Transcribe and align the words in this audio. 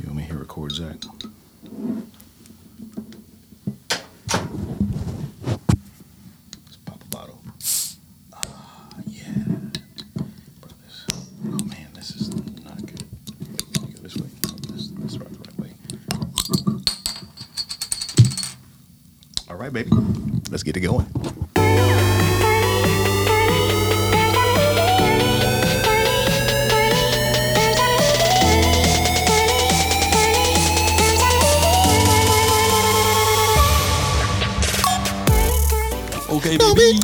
You 0.00 0.06
want 0.06 0.16
me 0.16 0.26
to 0.28 0.38
record 0.38 0.72
Zach? 0.72 0.96
Let's 6.64 6.76
pop 6.86 7.02
a 7.02 7.08
bottle. 7.10 7.38
Ah, 8.32 8.88
yeah. 9.06 9.44
Brothers. 10.60 11.06
Oh 11.44 11.64
man, 11.66 11.88
this 11.94 12.16
is 12.16 12.30
not 12.64 12.78
good. 12.86 13.04
Go 13.74 13.86
this 14.02 14.16
way. 14.16 14.28
The 15.06 15.18
right 15.18 15.58
way. 15.58 15.72
All 19.50 19.56
right, 19.56 19.72
baby. 19.72 19.90
Let's 20.50 20.62
get 20.62 20.76
it 20.78 20.80
going. 20.80 21.06
Okay, 36.50 36.58
baby. 36.74 36.98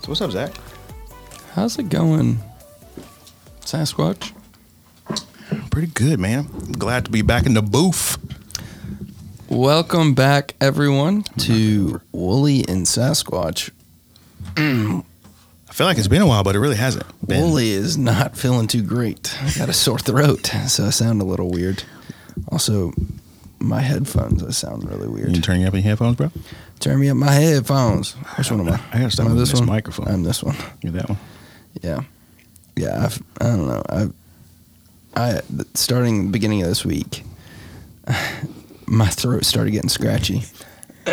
So 0.00 0.08
what's 0.08 0.22
up, 0.22 0.30
Zach? 0.30 0.54
How's 1.52 1.78
it 1.78 1.90
going, 1.90 2.38
Sasquatch? 3.60 4.32
Pretty 5.70 5.88
good, 5.88 6.20
man. 6.20 6.48
I'm 6.54 6.72
glad 6.72 7.04
to 7.04 7.10
be 7.10 7.20
back 7.20 7.44
in 7.44 7.52
the 7.52 7.60
booth. 7.60 8.16
Welcome 9.50 10.14
back, 10.14 10.54
everyone, 10.58 11.24
to 11.40 12.00
Wooly 12.12 12.60
and 12.66 12.86
Sasquatch. 12.86 13.68
I 14.56 15.02
feel 15.70 15.86
like 15.86 15.98
it's 15.98 16.08
been 16.08 16.22
a 16.22 16.26
while, 16.26 16.44
but 16.44 16.56
it 16.56 16.60
really 16.60 16.76
hasn't. 16.76 17.04
Been. 17.26 17.42
Wooly 17.42 17.72
is 17.72 17.98
not 17.98 18.38
feeling 18.38 18.68
too 18.68 18.82
great. 18.82 19.36
I 19.42 19.50
got 19.58 19.68
a 19.68 19.74
sore 19.74 19.98
throat, 19.98 20.46
so 20.68 20.86
I 20.86 20.90
sound 20.90 21.20
a 21.20 21.26
little 21.26 21.50
weird. 21.50 21.84
Also, 22.52 22.92
my 23.58 23.80
headphones, 23.80 24.42
I 24.44 24.50
sound 24.50 24.84
really 24.88 25.08
weird. 25.08 25.28
You 25.28 25.32
weird. 25.32 25.44
turning 25.44 25.64
up 25.64 25.72
your 25.72 25.82
headphones, 25.82 26.16
bro? 26.16 26.30
Turn 26.80 27.00
me 27.00 27.08
up 27.08 27.16
my 27.16 27.30
headphones. 27.32 28.12
Which 28.36 28.50
one 28.50 28.60
am 28.60 28.68
I? 28.68 28.80
I 28.92 28.98
gotta 28.98 29.10
stop 29.10 29.26
Am 29.26 29.32
with 29.32 29.40
this 29.40 29.50
this 29.52 29.60
one? 29.60 29.68
microphone. 29.68 30.08
I'm 30.08 30.22
this 30.22 30.42
one. 30.42 30.56
You 30.82 30.90
that 30.92 31.08
one? 31.08 31.18
Yeah, 31.82 32.00
yeah. 32.76 33.04
I've, 33.04 33.22
I 33.40 33.44
don't 33.44 33.66
know. 33.66 33.82
I, 33.88 34.08
I 35.16 35.40
starting 35.74 36.26
the 36.26 36.30
beginning 36.32 36.62
of 36.62 36.68
this 36.68 36.84
week, 36.84 37.22
my 38.86 39.06
throat 39.08 39.44
started 39.44 39.70
getting 39.70 39.88
scratchy, 39.88 40.42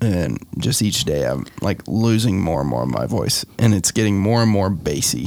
and 0.00 0.38
just 0.58 0.82
each 0.82 1.04
day 1.04 1.24
I'm 1.26 1.46
like 1.62 1.82
losing 1.88 2.40
more 2.40 2.60
and 2.60 2.68
more 2.70 2.82
of 2.84 2.90
my 2.90 3.06
voice, 3.06 3.44
and 3.58 3.74
it's 3.74 3.90
getting 3.90 4.18
more 4.18 4.42
and 4.42 4.50
more 4.50 4.70
bassy. 4.70 5.26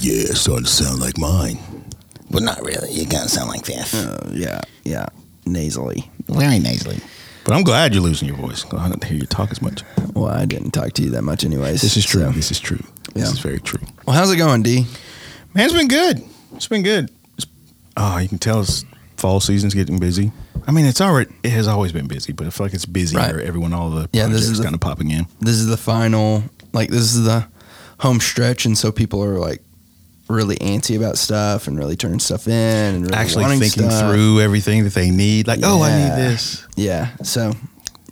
Yeah, 0.00 0.30
it's 0.30 0.40
starting 0.40 0.64
to 0.64 0.70
sound 0.70 1.00
like 1.00 1.16
mine. 1.18 1.58
But 2.30 2.42
not 2.42 2.62
really. 2.64 2.92
You 2.92 3.06
gotta 3.06 3.28
sound 3.28 3.48
like 3.48 3.64
this. 3.64 3.94
Uh, 3.94 4.30
yeah, 4.34 4.60
yeah, 4.84 5.06
nasally. 5.46 6.10
Very 6.28 6.58
nasally. 6.58 6.98
But 7.44 7.54
I'm 7.54 7.62
glad 7.62 7.94
you're 7.94 8.02
losing 8.02 8.28
your 8.28 8.36
voice. 8.36 8.64
I 8.72 8.88
don't 8.88 9.02
hear 9.02 9.16
you 9.16 9.26
talk 9.26 9.50
as 9.50 9.62
much. 9.62 9.82
Well, 10.12 10.26
I 10.26 10.44
didn't 10.44 10.72
talk 10.72 10.92
to 10.94 11.02
you 11.02 11.10
that 11.10 11.22
much, 11.22 11.44
anyways. 11.44 11.80
This 11.80 11.96
is 11.96 12.04
true. 12.04 12.22
so- 12.22 12.32
This 12.32 12.50
is 12.50 12.60
true. 12.60 12.82
This 13.14 13.24
Yeah. 13.24 13.32
is 13.32 13.38
very 13.38 13.60
true. 13.60 13.80
Well, 14.06 14.14
how's 14.14 14.30
it 14.30 14.36
going, 14.36 14.62
D? 14.62 14.86
Man, 15.54 15.64
it's 15.64 15.72
been 15.74 15.88
good. 15.88 16.22
It's 16.54 16.68
been 16.68 16.82
good. 16.82 17.10
It's, 17.38 17.46
oh, 17.96 18.18
you 18.18 18.28
can 18.28 18.38
tell 18.38 18.60
it's 18.60 18.84
fall 19.16 19.40
season's 19.40 19.72
getting 19.74 19.98
busy. 19.98 20.30
I 20.66 20.70
mean, 20.72 20.84
it's 20.84 21.00
already 21.00 21.30
it 21.42 21.50
has 21.52 21.66
always 21.66 21.92
been 21.92 22.06
busy, 22.06 22.34
but 22.34 22.46
I 22.46 22.50
feel 22.50 22.66
like 22.66 22.74
it's 22.74 22.84
busier. 22.84 23.18
Right. 23.18 23.34
Everyone, 23.36 23.72
all 23.72 23.88
the 23.88 24.10
Yeah, 24.12 24.26
this 24.26 24.42
projects 24.42 24.58
is 24.58 24.60
kind 24.60 24.74
of 24.74 24.80
popping 24.82 25.10
in. 25.10 25.26
This 25.40 25.54
is 25.54 25.66
the 25.66 25.78
final, 25.78 26.44
like 26.74 26.90
this 26.90 27.14
is 27.14 27.24
the 27.24 27.46
home 28.00 28.20
stretch, 28.20 28.66
and 28.66 28.76
so 28.76 28.92
people 28.92 29.24
are 29.24 29.38
like 29.38 29.62
really 30.28 30.56
antsy 30.56 30.96
about 30.96 31.16
stuff 31.18 31.66
and 31.66 31.78
really 31.78 31.96
turning 31.96 32.18
stuff 32.20 32.46
in 32.46 32.52
and 32.94 33.04
really 33.04 33.16
Actually 33.16 33.58
thinking 33.58 33.90
stuff. 33.90 34.10
through 34.10 34.40
everything 34.40 34.84
that 34.84 34.94
they 34.94 35.10
need. 35.10 35.46
Like, 35.46 35.60
oh, 35.62 35.82
I 35.82 35.90
need 35.90 36.16
this. 36.16 36.66
Yeah. 36.76 37.08
So, 37.22 37.52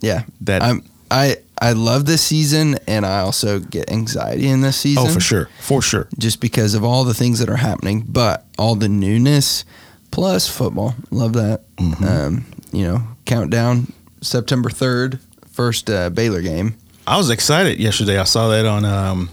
yeah, 0.00 0.22
That 0.43 0.62
I'm 0.62 0.82
I 1.10 1.37
I 1.60 1.72
love 1.72 2.05
this 2.05 2.21
season, 2.22 2.76
and 2.87 3.06
I 3.06 3.21
also 3.21 3.60
get 3.60 3.91
anxiety 3.91 4.49
in 4.49 4.60
this 4.60 4.76
season. 4.76 5.05
oh, 5.06 5.12
for 5.12 5.21
sure, 5.21 5.49
for 5.60 5.81
sure. 5.81 6.09
Just 6.19 6.41
because 6.41 6.75
of 6.75 6.84
all 6.84 7.05
the 7.05 7.15
things 7.15 7.38
that 7.38 7.49
are 7.49 7.56
happening, 7.56 8.05
but 8.06 8.44
all 8.59 8.75
the 8.75 8.88
newness 8.88 9.65
plus 10.10 10.49
football. 10.49 10.94
Love 11.10 11.32
that. 11.34 11.62
Mm-hmm. 11.76 12.05
Um, 12.05 12.47
you 12.72 12.84
know, 12.84 13.03
countdown 13.25 13.93
September 14.21 14.69
third, 14.69 15.21
first 15.53 15.88
uh, 15.88 16.10
Baylor 16.10 16.43
game. 16.43 16.75
I 17.06 17.16
was 17.16 17.31
excited 17.31 17.78
yesterday. 17.78 18.19
I 18.19 18.25
saw 18.25 18.49
that 18.49 18.66
on 18.66 18.84
um, 18.84 19.31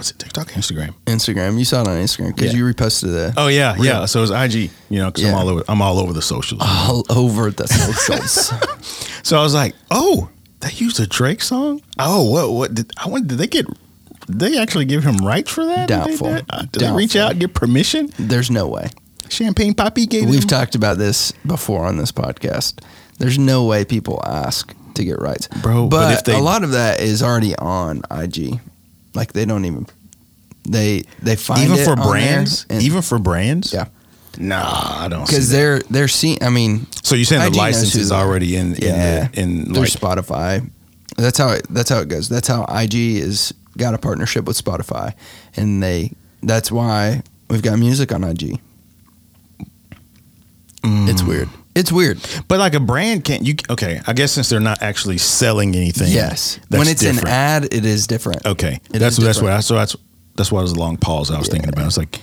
what's 0.00 0.10
it, 0.12 0.18
TikTok, 0.18 0.48
Instagram. 0.52 0.94
Instagram. 1.06 1.58
You 1.58 1.64
saw 1.66 1.82
it 1.82 1.88
on 1.88 1.96
Instagram 1.98 2.34
because 2.34 2.52
Yeah. 2.52 2.58
you 2.58 2.64
reposted 2.64 3.12
the 3.12 3.34
Oh 3.36 3.48
yeah, 3.48 3.74
Real. 3.74 3.84
yeah. 3.84 4.04
So 4.06 4.22
it's 4.22 4.32
IG, 4.32 4.70
you 4.88 4.98
know, 4.98 5.10
because 5.10 5.24
I'm 5.28 5.34
all 5.34 5.48
over. 5.48 5.64
I'm 5.68 5.82
all 5.82 5.98
over 5.98 6.12
the 6.14 6.22
socials. 6.22 6.62
all 6.64 7.04
over 7.10 7.50
the 7.50 7.66
socials. 7.68 8.52
So 9.22 9.38
I 9.38 9.42
was 9.42 9.52
like, 9.52 9.74
oh, 9.90 10.30
they 10.60 10.70
used 10.70 10.98
a 10.98 11.06
Drake 11.06 11.42
song. 11.42 11.82
Oh, 11.98 12.30
what? 12.30 12.50
What 12.52 12.74
did 12.74 12.90
I 12.96 13.06
wonder? 13.08 13.28
Did 13.28 13.38
they 13.38 13.46
get? 13.46 13.66
Did 14.26 14.38
they 14.38 14.58
actually 14.58 14.86
give 14.86 15.04
him 15.04 15.18
rights 15.18 15.50
for 15.50 15.66
that? 15.66 15.88
Did 15.88 16.00
they 16.04 16.10
Doubtful. 16.16 16.40
Uh, 16.48 16.62
Did 16.72 16.80
they 16.82 16.90
reach 16.92 17.16
out 17.16 17.32
and 17.32 17.40
get 17.40 17.52
permission? 17.52 18.10
There's 18.18 18.50
no 18.50 18.66
way. 18.68 18.88
Champagne 19.28 19.74
Papi 19.74 20.08
gave 20.08 20.28
We've 20.30 20.40
him. 20.42 20.48
talked 20.48 20.74
about 20.74 20.96
this 20.98 21.32
before 21.46 21.84
on 21.84 21.98
this 21.98 22.10
podcast. 22.12 22.80
There's 23.18 23.38
no 23.38 23.64
way 23.64 23.84
people 23.84 24.22
ask 24.24 24.74
to 24.94 25.04
get 25.04 25.18
rights, 25.20 25.46
Bro, 25.62 25.88
but 25.88 26.00
But, 26.06 26.12
if 26.14 26.24
they- 26.24 26.34
a 26.34 26.38
lot 26.38 26.64
of 26.64 26.72
that 26.72 27.00
is 27.00 27.22
already 27.22 27.54
on 27.56 28.02
IG. 28.10 28.58
Like 29.14 29.32
they 29.32 29.44
don't 29.44 29.64
even 29.64 29.86
they 30.68 31.04
they 31.22 31.36
find 31.36 31.70
even 31.70 31.84
for 31.84 31.96
brands. 31.96 32.66
and- 32.68 32.82
Even 32.82 33.02
for 33.02 33.18
brands. 33.18 33.72
Yeah. 33.72 33.86
Nah, 34.38 35.04
I 35.04 35.08
don't. 35.08 35.26
because 35.26 35.50
they're 35.50 35.80
they're 35.90 36.08
seeing. 36.08 36.42
I 36.42 36.50
mean, 36.50 36.86
So 37.02 37.16
you're 37.16 37.24
saying 37.24 37.42
IG 37.42 37.52
the 37.52 37.58
license 37.58 37.96
is 37.96 38.12
already 38.12 38.54
in? 38.56 38.76
yeah, 38.76 39.28
In, 39.34 39.64
the, 39.64 39.70
in 39.70 39.72
like, 39.72 39.90
Spotify. 39.90 40.70
That's 41.16 41.36
how 41.36 41.48
it, 41.50 41.66
that's 41.68 41.90
how 41.90 41.98
it 41.98 42.08
goes. 42.08 42.28
That's 42.28 42.46
how 42.46 42.64
IG 42.64 42.94
is 42.94 43.52
got 43.76 43.94
a 43.94 43.98
partnership 43.98 44.44
with 44.44 44.62
Spotify, 44.62 45.14
and 45.56 45.82
they 45.82 46.12
that's 46.42 46.70
why 46.70 47.22
we've 47.48 47.62
got 47.62 47.78
music 47.78 48.12
on 48.12 48.22
IG. 48.22 48.60
It's 50.82 51.22
mm. 51.22 51.28
weird. 51.28 51.48
It's 51.74 51.92
weird. 51.92 52.18
but 52.48 52.58
like 52.58 52.74
a 52.74 52.80
brand 52.80 53.24
can't. 53.24 53.44
You 53.46 53.54
okay? 53.70 54.00
I 54.06 54.12
guess 54.12 54.32
since 54.32 54.48
they're 54.48 54.60
not 54.60 54.82
actually 54.82 55.18
selling 55.18 55.74
anything. 55.76 56.10
Yes. 56.12 56.58
that's 56.68 56.78
when 56.78 56.88
it's 56.88 57.00
different. 57.00 57.28
an 57.28 57.32
ad, 57.32 57.64
it 57.74 57.84
is 57.84 58.06
different. 58.06 58.44
Okay, 58.44 58.80
It 58.92 58.98
that's 58.98 59.16
that's 59.16 59.40
what. 59.40 59.52
I 59.52 59.60
so 59.60 59.74
that's 59.74 59.96
that's 60.36 60.50
why 60.50 60.60
it 60.60 60.62
was 60.62 60.72
a 60.72 60.78
long 60.78 60.96
pause. 60.96 61.30
I 61.30 61.38
was 61.38 61.48
thinking 61.48 61.68
about. 61.68 61.86
It's 61.86 61.96
like, 61.98 62.20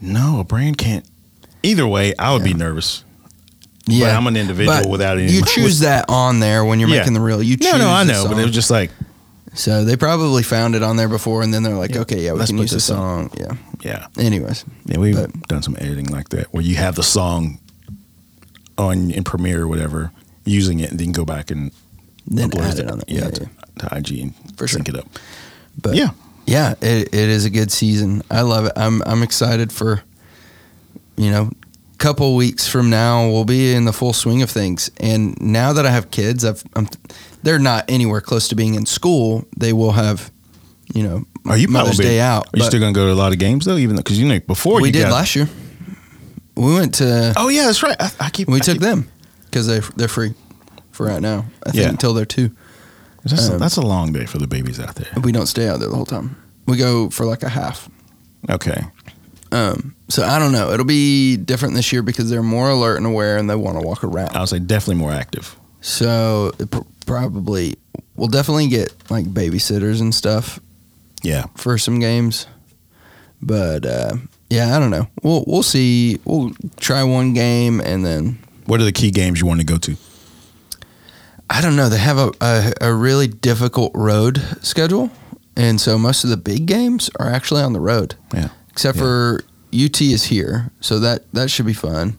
no, 0.00 0.40
a 0.40 0.44
brand 0.44 0.78
can't. 0.78 1.04
Either 1.62 1.86
way, 1.86 2.14
I 2.18 2.32
would 2.34 2.44
be 2.44 2.54
nervous. 2.54 3.04
Yeah, 3.86 4.16
I'm 4.16 4.26
an 4.28 4.36
individual 4.36 4.80
But 4.80 4.88
without 4.88 5.18
any- 5.18 5.32
You 5.32 5.44
choose 5.44 5.80
that 5.80 6.04
on 6.08 6.38
there 6.40 6.64
when 6.64 6.78
you're 6.78 6.88
Yeah. 6.88 6.98
making 6.98 7.14
the 7.14 7.20
reel. 7.20 7.42
You 7.42 7.56
choose 7.56 7.72
No, 7.72 7.78
no, 7.78 7.88
I 7.90 8.04
know, 8.04 8.26
but 8.28 8.38
it 8.38 8.42
was 8.44 8.52
just 8.54 8.70
like, 8.70 8.90
so 9.54 9.84
they 9.84 9.96
probably 9.96 10.44
found 10.44 10.76
it 10.76 10.82
on 10.84 10.96
there 10.96 11.08
before, 11.08 11.42
and 11.42 11.52
then 11.52 11.62
they're 11.64 11.74
like, 11.76 11.96
okay, 11.96 12.24
yeah, 12.24 12.32
we 12.32 12.38
let's 12.38 12.50
can 12.52 12.58
use 12.58 12.70
the 12.70 12.80
song. 12.80 13.30
Yeah. 13.38 13.54
yeah, 13.82 14.06
Anyways, 14.18 14.64
yeah. 14.86 14.98
We've 14.98 15.16
But- 15.16 15.48
done 15.48 15.62
some 15.62 15.76
editing 15.80 16.06
like 16.06 16.28
that 16.30 16.52
where 16.54 16.62
you 16.62 16.76
have 16.76 16.94
the 16.94 17.02
song 17.02 17.58
on 18.82 19.10
in 19.10 19.24
Premiere 19.24 19.62
or 19.62 19.68
whatever, 19.68 20.12
using 20.44 20.80
it, 20.80 20.90
and 20.90 21.00
then 21.00 21.12
go 21.12 21.24
back 21.24 21.50
and 21.50 21.72
then 22.26 22.50
upload 22.50 22.72
add 22.72 22.78
it 22.78 22.90
on 22.90 22.98
there. 22.98 23.04
yeah, 23.08 23.24
Yeah, 23.24 23.30
to, 23.30 23.42
yeah. 23.42 23.88
to 23.88 23.96
IG 23.96 24.18
and 24.18 24.34
For 24.56 24.68
sync 24.68 24.88
it 24.88 24.96
up. 24.96 25.06
But 25.80 25.94
yeah, 25.94 26.10
yeah, 26.46 26.74
it, 26.80 27.08
it 27.08 27.28
is 27.28 27.44
a 27.44 27.50
good 27.50 27.70
season. 27.70 28.22
I 28.30 28.42
love 28.42 28.66
it. 28.66 28.72
I'm 28.76 29.02
I'm 29.06 29.22
excited 29.22 29.72
for, 29.72 30.02
you 31.16 31.30
know, 31.30 31.50
couple 32.02 32.34
weeks 32.34 32.66
from 32.68 32.90
now 32.90 33.28
we'll 33.28 33.44
be 33.44 33.72
in 33.72 33.84
the 33.84 33.92
full 33.92 34.12
swing 34.12 34.42
of 34.42 34.50
things. 34.50 34.90
And 34.98 35.40
now 35.40 35.72
that 35.72 35.86
I 35.86 35.90
have 35.90 36.10
kids, 36.10 36.44
I've 36.44 36.64
I'm, 36.74 36.88
they're 37.44 37.60
not 37.60 37.84
anywhere 37.88 38.20
close 38.20 38.48
to 38.48 38.56
being 38.56 38.74
in 38.74 38.86
school. 38.86 39.44
They 39.56 39.72
will 39.72 39.92
have, 39.92 40.32
you 40.92 41.04
know, 41.04 41.24
are 41.46 41.56
you 41.56 41.68
Mother's 41.68 41.98
Day 41.98 42.18
out. 42.20 42.48
Are 42.48 42.58
you 42.58 42.64
still 42.64 42.80
gonna 42.80 42.92
go 42.92 43.06
to 43.06 43.12
a 43.12 43.14
lot 43.14 43.32
of 43.32 43.38
games 43.38 43.64
though? 43.64 43.76
Even 43.76 43.96
because 43.96 44.18
you 44.20 44.28
know 44.28 44.40
before 44.40 44.80
we 44.80 44.88
you 44.88 44.92
did 44.92 45.02
got, 45.02 45.12
last 45.12 45.36
year. 45.36 45.48
We 46.56 46.74
went 46.74 46.94
to. 46.96 47.32
Oh 47.36 47.48
yeah, 47.48 47.64
that's 47.66 47.82
right. 47.82 47.96
I, 48.00 48.10
I 48.20 48.30
keep 48.30 48.48
we 48.48 48.56
I 48.56 48.60
took 48.60 48.74
keep- 48.74 48.82
them 48.82 49.08
because 49.46 49.66
they 49.66 49.80
they're 49.96 50.08
free 50.08 50.34
for 50.90 51.06
right 51.06 51.20
now. 51.22 51.46
I 51.66 51.70
think 51.70 51.82
Yeah. 51.84 51.88
until 51.90 52.12
they're 52.14 52.24
two. 52.26 52.50
That's, 53.24 53.48
um, 53.50 53.58
that's 53.58 53.76
a 53.76 53.82
long 53.82 54.12
day 54.12 54.26
for 54.26 54.38
the 54.38 54.46
babies 54.48 54.80
out 54.80 54.96
there. 54.96 55.06
We 55.22 55.30
don't 55.32 55.46
stay 55.46 55.68
out 55.68 55.78
there 55.78 55.88
the 55.88 55.94
whole 55.94 56.04
time. 56.06 56.36
We 56.66 56.76
go 56.76 57.08
for 57.08 57.24
like 57.24 57.42
a 57.44 57.48
half. 57.48 57.88
Okay, 58.50 58.82
Um, 59.52 59.94
so 60.08 60.24
I 60.24 60.40
don't 60.40 60.50
know. 60.50 60.72
It'll 60.72 60.84
be 60.84 61.36
different 61.36 61.74
this 61.74 61.92
year 61.92 62.02
because 62.02 62.28
they're 62.28 62.42
more 62.42 62.70
alert 62.70 62.96
and 62.96 63.06
aware, 63.06 63.36
and 63.38 63.48
they 63.48 63.54
want 63.54 63.78
to 63.80 63.86
walk 63.86 64.02
around. 64.02 64.34
I 64.36 64.40
would 64.40 64.48
say 64.48 64.58
definitely 64.58 64.96
more 65.00 65.12
active. 65.12 65.54
So 65.80 66.52
it 66.58 66.70
pr- 66.72 66.80
probably 67.06 67.76
we'll 68.16 68.26
definitely 68.28 68.66
get 68.68 68.92
like 69.10 69.26
babysitters 69.26 70.00
and 70.00 70.12
stuff 70.14 70.58
Yeah, 71.22 71.44
for 71.56 71.78
some 71.78 72.00
games. 72.00 72.46
But 73.40 73.86
uh, 73.86 74.16
yeah, 74.52 74.76
I 74.76 74.78
don't 74.78 74.90
know. 74.90 75.06
We'll 75.22 75.44
we'll 75.46 75.62
see. 75.62 76.18
We'll 76.24 76.52
try 76.76 77.02
one 77.04 77.32
game 77.34 77.80
and 77.80 78.04
then 78.04 78.38
What 78.66 78.80
are 78.80 78.84
the 78.84 78.92
key 78.92 79.10
games 79.10 79.40
you 79.40 79.46
want 79.46 79.60
to 79.60 79.66
go 79.66 79.78
to? 79.78 79.96
I 81.50 81.60
don't 81.60 81.76
know. 81.76 81.88
They 81.88 81.98
have 81.98 82.18
a 82.18 82.32
a, 82.40 82.72
a 82.80 82.94
really 82.94 83.26
difficult 83.28 83.92
road 83.94 84.40
schedule. 84.62 85.10
and 85.56 85.80
so 85.80 85.98
most 85.98 86.24
of 86.24 86.30
the 86.30 86.36
big 86.36 86.66
games 86.66 87.10
are 87.20 87.28
actually 87.28 87.62
on 87.62 87.72
the 87.72 87.80
road. 87.80 88.14
Yeah. 88.34 88.48
except 88.70 88.96
Yeah. 88.96 89.02
for 89.02 89.40
UT 89.74 90.00
is 90.00 90.24
here, 90.24 90.70
so 90.80 90.98
that 91.00 91.30
that 91.32 91.50
should 91.50 91.66
be 91.66 91.74
fun. 91.74 92.16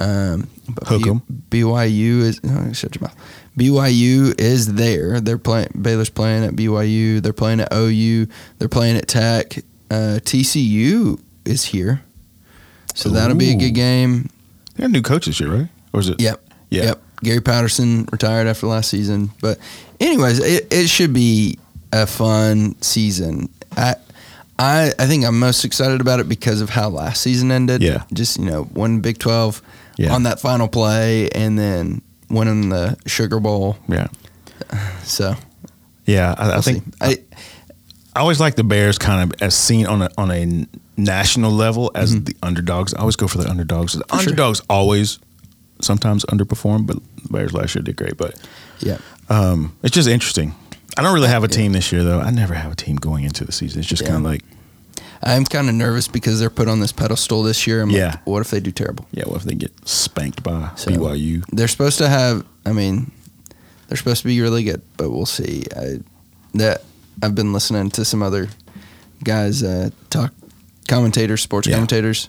Um, 0.00 0.48
but 0.68 0.88
Hook 0.88 1.06
'em. 1.06 1.22
B- 1.50 1.60
BYU 1.62 2.20
is 2.22 2.40
oh, 2.44 2.72
shut 2.72 2.94
your 2.96 3.02
mouth. 3.02 3.16
BYU 3.56 4.34
is 4.40 4.74
there. 4.74 5.20
They're 5.20 5.38
playing. 5.38 5.68
Baylor's 5.80 6.10
playing 6.10 6.42
at 6.44 6.54
BYU. 6.56 7.20
They're 7.22 7.32
playing 7.32 7.60
at 7.60 7.68
OU. 7.72 8.26
They're 8.58 8.68
playing 8.68 8.96
at 8.96 9.06
Tech. 9.06 9.58
Uh, 9.90 10.18
TCU 10.24 11.20
is 11.44 11.64
here, 11.64 12.02
so 12.94 13.08
that'll 13.08 13.36
be 13.36 13.50
a 13.52 13.56
good 13.56 13.74
game. 13.74 14.28
They 14.74 14.82
got 14.82 14.90
new 14.90 15.02
coaches 15.02 15.38
here, 15.38 15.50
right? 15.50 15.68
Or 15.92 16.00
is 16.00 16.08
it? 16.08 16.20
Yep. 16.20 16.42
Yeah. 16.70 16.82
Yep. 16.84 17.02
Gary 17.22 17.40
Patterson 17.40 18.06
retired 18.12 18.46
after 18.46 18.66
last 18.66 18.90
season, 18.90 19.30
but 19.40 19.58
anyways, 20.00 20.40
it, 20.40 20.72
it 20.72 20.88
should 20.88 21.12
be 21.12 21.58
a 21.92 22.06
fun 22.06 22.74
season. 22.82 23.48
I, 23.76 23.94
I 24.58 24.92
I 24.98 25.06
think 25.06 25.24
I'm 25.24 25.38
most 25.38 25.64
excited 25.64 26.00
about 26.00 26.20
it 26.20 26.28
because 26.28 26.60
of 26.60 26.70
how 26.70 26.88
last 26.88 27.22
season 27.22 27.50
ended. 27.50 27.82
Yeah. 27.82 28.02
Just 28.12 28.38
you 28.38 28.44
know, 28.46 28.64
one 28.64 29.00
Big 29.00 29.18
Twelve 29.18 29.62
Yeah. 29.96 30.12
on 30.12 30.24
that 30.24 30.40
final 30.40 30.68
play, 30.68 31.28
and 31.30 31.58
then 31.58 32.02
winning 32.28 32.68
the 32.70 32.96
Sugar 33.06 33.40
Bowl. 33.40 33.76
Yeah. 33.88 34.08
So 35.04 35.34
Yeah. 36.06 36.34
I, 36.36 36.44
I 36.44 36.48
we'll 36.54 36.62
think. 36.62 36.84
I, 37.00 37.18
I 38.16 38.20
always 38.20 38.40
like 38.40 38.56
the 38.56 38.64
Bears 38.64 38.98
kind 38.98 39.32
of 39.32 39.42
as 39.42 39.54
seen 39.54 39.86
on 39.86 40.02
a 40.02 40.10
on 40.18 40.30
a 40.30 40.66
national 40.96 41.50
level 41.52 41.90
as 41.94 42.20
the 42.24 42.36
underdogs. 42.42 42.94
I 42.94 43.00
always 43.00 43.16
go 43.16 43.26
for 43.28 43.38
the 43.38 43.48
underdogs. 43.50 43.92
The 43.94 44.04
Mm-hmm. 44.04 44.18
sure. 44.18 44.20
underdogs 44.30 44.60
always 44.70 45.18
sometimes 45.80 46.24
underperform, 46.26 46.86
but 46.86 46.96
the 47.22 47.28
Bears 47.32 47.52
last 47.52 47.74
year 47.74 47.82
did 47.82 47.96
great. 47.96 48.16
But 48.16 48.36
yeah. 48.80 48.98
um, 49.28 49.76
it's 49.82 49.94
just 49.94 50.08
interesting. 50.08 50.54
I 50.96 51.02
don't 51.02 51.12
really 51.14 51.28
have 51.28 51.42
a 51.44 51.48
team 51.48 51.72
this 51.72 51.90
year 51.92 52.04
though. 52.04 52.20
I 52.20 52.30
never 52.30 52.54
have 52.54 52.70
a 52.72 52.76
team 52.76 52.96
going 52.96 53.24
into 53.24 53.44
the 53.44 53.52
season. 53.52 53.80
It's 53.80 53.88
just 53.88 54.02
Yeah. 54.02 54.08
kind 54.10 54.24
of 54.24 54.30
like, 54.30 54.42
I'm 55.22 55.44
kind 55.44 55.68
of 55.68 55.74
nervous 55.74 56.06
because 56.06 56.38
they're 56.38 56.50
put 56.50 56.68
on 56.68 56.80
this 56.80 56.92
pedestal 56.92 57.42
this 57.42 57.66
year. 57.66 57.80
I'm 57.82 57.88
like, 57.88 57.96
Yeah. 57.98 58.18
what 58.24 58.40
if 58.40 58.50
they 58.50 58.60
do 58.60 58.70
terrible? 58.70 59.06
yeah, 59.10 59.24
what 59.24 59.36
if 59.38 59.42
they 59.44 59.54
get 59.54 59.72
spanked 59.88 60.42
by 60.42 60.70
So- 60.76 60.90
BYU? 60.92 61.42
They're 61.50 61.66
supposed 61.68 61.98
to 61.98 62.08
have. 62.08 62.44
I 62.66 62.72
mean, 62.72 63.10
they're 63.88 63.96
supposed 63.96 64.22
to 64.22 64.28
be 64.28 64.40
really 64.40 64.62
good, 64.64 64.82
but 64.96 65.10
we'll 65.10 65.26
see. 65.26 65.64
I, 65.76 65.98
that 66.54 66.82
I've 67.22 67.34
been 67.34 67.52
listening 67.52 67.90
to 67.92 68.04
some 68.04 68.22
other 68.22 68.48
guys 69.24 69.62
uh, 69.62 69.90
talk, 70.10 70.32
commentators, 70.88 71.42
sports 71.42 71.66
Yeah. 71.66 71.74
commentators, 71.74 72.28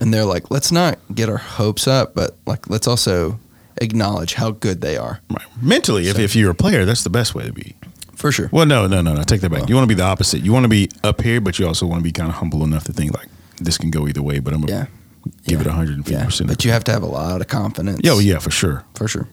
and 0.00 0.12
they're 0.12 0.24
like, 0.24 0.50
let's 0.50 0.70
not 0.72 0.98
get 1.14 1.28
our 1.28 1.36
hopes 1.38 1.86
up, 1.86 2.14
but 2.14 2.36
like 2.46 2.68
let's 2.68 2.86
also 2.86 3.38
acknowledge 3.80 4.34
how 4.34 4.50
good 4.52 4.80
they 4.80 4.96
are 4.96 5.20
Right. 5.30 5.46
Mentally, 5.60 6.08
if, 6.08 6.16
So- 6.16 6.22
if 6.22 6.34
you're 6.36 6.50
a 6.50 6.54
player, 6.54 6.84
that's 6.84 7.02
the 7.04 7.10
best 7.10 7.34
way 7.34 7.44
to 7.46 7.52
be. 7.52 7.74
for 8.14 8.32
sure. 8.32 8.48
Well, 8.50 8.64
no, 8.64 8.86
no, 8.86 9.02
no, 9.02 9.12
no. 9.14 9.22
Take 9.22 9.42
that 9.42 9.50
back. 9.50 9.60
Well- 9.60 9.68
you 9.68 9.74
want 9.74 9.84
to 9.84 9.94
be 9.94 9.98
the 9.98 10.02
opposite. 10.06 10.42
You 10.42 10.50
want 10.52 10.64
to 10.64 10.68
be 10.70 10.88
up 11.04 11.20
here, 11.20 11.38
but 11.40 11.58
you 11.58 11.66
also 11.66 11.86
want 11.86 12.00
to 12.00 12.04
be 12.04 12.12
kind 12.12 12.30
of 12.30 12.36
humble 12.36 12.64
enough 12.64 12.84
to 12.84 12.92
think 12.94 13.12
like 13.14 13.28
this 13.58 13.76
can 13.76 13.90
go 13.90 14.08
either 14.08 14.22
way. 14.22 14.38
But 14.38 14.54
I'm 14.54 14.62
gonna 14.62 14.72
Yeah. 14.72 15.32
give 15.46 15.60
Yeah. 15.60 15.66
it 15.66 15.66
150 15.66 16.12
Yeah, 16.12 16.24
percent. 16.24 16.48
but 16.48 16.64
you 16.64 16.70
have 16.72 16.82
to 16.84 16.92
have 16.92 17.02
a 17.02 17.06
lot 17.06 17.40
of 17.42 17.48
confidence. 17.48 18.00
yeah, 18.02 18.12
well, 18.12 18.22
yeah, 18.22 18.38
for 18.38 18.50
sure. 18.50 18.84
for 18.94 19.06
sure. 19.06 19.28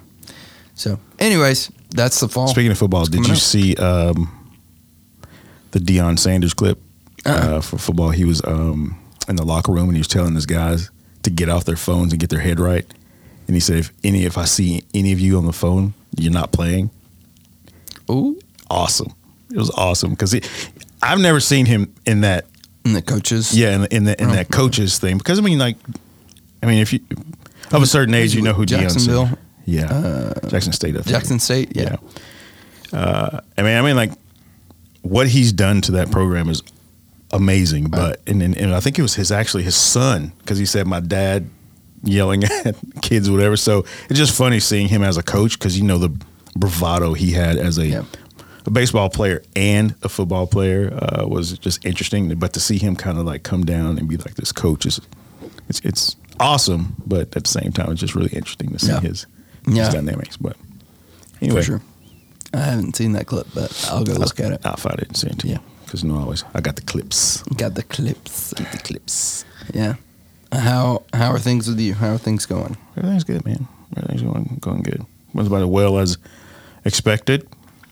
So, 0.76 1.00
anyways, 1.20 1.70
that's 1.92 2.20
the 2.20 2.28
fall. 2.28 2.48
Speaking 2.50 2.72
of 2.72 2.78
football, 2.78 3.06
did 3.06 3.26
you 3.28 3.34
up. 3.34 3.40
see 3.40 3.76
um, 3.76 4.30
the 5.72 5.80
Deion 5.80 6.20
Sanders 6.20 6.54
clip 6.54 6.82
Uh-uh. 7.26 7.58
uh, 7.58 7.62
for 7.62 7.78
football? 7.78 8.10
He 8.10 8.26
was 8.26 8.42
um, 8.46 8.98
in 9.28 9.36
the 9.36 9.44
locker 9.46 9.72
room 9.72 9.86
and 9.90 9.94
he 9.96 10.00
was 10.00 10.08
telling 10.08 10.36
his 10.36 10.46
guys 10.46 10.90
to 11.24 11.30
get 11.30 11.50
off 11.50 11.66
their 11.66 11.76
phones 11.78 12.12
and 12.14 12.20
get 12.20 12.30
their 12.30 12.40
head 12.42 12.60
right. 12.60 12.86
And 13.48 13.56
he 13.56 13.60
said, 13.60 13.78
"If 13.78 13.92
any, 14.04 14.24
if 14.26 14.38
I 14.38 14.46
see 14.46 14.84
any 14.94 15.12
of 15.12 15.20
you 15.20 15.38
on 15.38 15.46
the 15.46 15.54
phone, 15.54 15.94
you're 16.18 16.32
not 16.34 16.52
playing." 16.52 16.90
Ooh, 18.10 18.40
Awesome. 18.70 19.14
It 19.52 19.58
was 19.58 19.70
awesome 19.72 20.12
because 20.12 20.34
I've 21.02 21.20
never 21.20 21.40
seen 21.40 21.66
him 21.68 21.94
in 22.06 22.22
that 22.22 22.46
and 22.86 22.96
the 22.96 23.02
coaches. 23.02 23.58
Yeah, 23.58 23.76
in, 23.76 23.86
in, 23.92 24.04
the, 24.06 24.20
in 24.22 24.30
Oh. 24.30 24.34
that 24.34 24.50
coaches 24.50 24.98
thing, 24.98 25.18
because 25.18 25.38
I 25.38 25.42
mean, 25.44 25.60
like, 25.60 25.78
I 26.64 26.66
mean, 26.66 26.80
if 26.80 26.92
you 26.92 27.00
of 27.72 27.84
a 27.84 27.86
certain 27.86 28.14
age, 28.16 28.34
you 28.34 28.42
know 28.42 28.54
who 28.54 28.66
Deion 28.66 28.80
Jacksonville? 28.82 29.26
Sanders- 29.28 29.44
Yeah, 29.66 30.34
Jackson 30.50 30.74
State. 30.74 30.96
Jackson 31.06 31.40
State. 31.40 31.76
Yeah. 31.76 31.98
Uh, 32.92 33.42
I 33.58 33.62
mean, 33.62 33.78
I 33.78 33.82
mean, 33.82 33.96
like, 33.96 34.12
what 35.04 35.28
he's 35.28 35.52
done 35.54 35.82
to 35.82 35.92
that 35.94 36.10
program 36.12 36.50
is 36.50 36.62
amazing. 37.34 37.90
But 37.90 38.22
and 38.28 38.42
and, 38.42 38.56
and 38.58 38.74
I 38.74 38.80
think 38.80 38.98
it 38.98 39.02
was 39.02 39.16
his 39.16 39.32
actually 39.32 39.64
his 39.64 39.76
son 39.76 40.32
because 40.40 40.58
he 40.58 40.66
said 40.66 40.88
my 40.88 41.00
dad 41.02 41.50
yelling 42.04 42.44
at 42.66 42.76
kids, 43.02 43.28
or 43.28 43.34
whatever. 43.34 43.58
So 43.58 43.86
it's 44.10 44.18
just 44.20 44.36
funny 44.38 44.60
seeing 44.62 44.88
him 44.88 45.04
as 45.04 45.18
a 45.18 45.24
coach 45.24 45.60
because 45.60 45.78
you 45.78 45.84
know 45.84 45.98
the 45.98 46.10
bravado 46.56 47.14
he 47.14 47.32
had 47.32 47.58
as 47.58 47.78
a. 47.78 47.86
Yeah. 47.88 48.04
A 48.66 48.72
baseball 48.72 49.10
player 49.10 49.44
and 49.58 49.94
a 50.04 50.08
football 50.08 50.48
player 50.48 50.94
uh, 50.94 51.28
was 51.28 51.58
just 51.60 51.86
interesting, 51.86 52.34
but 52.36 52.54
to 52.54 52.62
see 52.62 52.78
him 52.78 52.96
kind 52.96 53.18
of 53.18 53.26
like 53.26 53.44
come 53.44 53.66
down 53.66 53.98
and 53.98 54.08
be 54.08 54.16
like 54.16 54.36
this 54.36 54.54
coach 54.54 54.86
is, 54.86 55.02
it's 55.68 55.82
it's 55.82 56.16
awesome. 56.40 56.96
But 57.06 57.36
at 57.36 57.44
the 57.44 57.50
same 57.50 57.74
time, 57.74 57.92
it's 57.92 58.00
just 58.00 58.16
really 58.16 58.32
interesting 58.32 58.70
to 58.72 58.80
see 58.80 58.88
Yeah. 58.94 59.02
his, 59.02 59.26
Yeah. 59.68 59.84
his 59.84 59.94
dynamics. 59.96 60.38
But 60.38 60.56
anyway, 61.42 61.62
sure. 61.64 61.82
I 62.54 62.60
haven't 62.60 62.96
seen 62.96 63.12
that 63.12 63.26
clip, 63.28 63.48
but 63.54 63.86
I'll 63.92 64.06
go 64.06 64.14
look 64.14 64.40
at 64.40 64.54
it. 64.54 64.62
I'll 64.66 64.78
find 64.78 64.98
it 65.00 65.10
and 65.10 65.18
send 65.18 65.34
it 65.34 65.40
to 65.40 65.48
you. 65.50 65.60
Because 65.94 66.04
you 66.04 66.10
know, 66.10 66.18
I 66.18 66.24
always 66.24 66.44
I 66.56 66.60
got 66.60 66.76
the 66.76 66.82
clips. 66.82 67.44
Got 67.56 67.76
the 67.76 67.84
clips. 67.84 68.50
The 68.50 68.82
clips. 68.84 69.46
Yeah. 69.76 69.94
How 70.52 71.04
how 71.14 71.30
are 71.30 71.38
things 71.38 71.68
with 71.68 71.80
you? 71.80 71.94
How 71.94 72.16
are 72.16 72.18
things 72.18 72.48
going? 72.48 72.78
Everything's 72.98 73.24
good, 73.24 73.46
man. 73.46 73.68
Everything's 73.96 74.24
going 74.24 74.58
going 74.60 74.82
good. 74.82 75.06
Went 75.36 75.48
about 75.48 75.62
as 75.62 75.68
well 75.68 76.00
as 76.00 76.18
expected. 76.84 77.48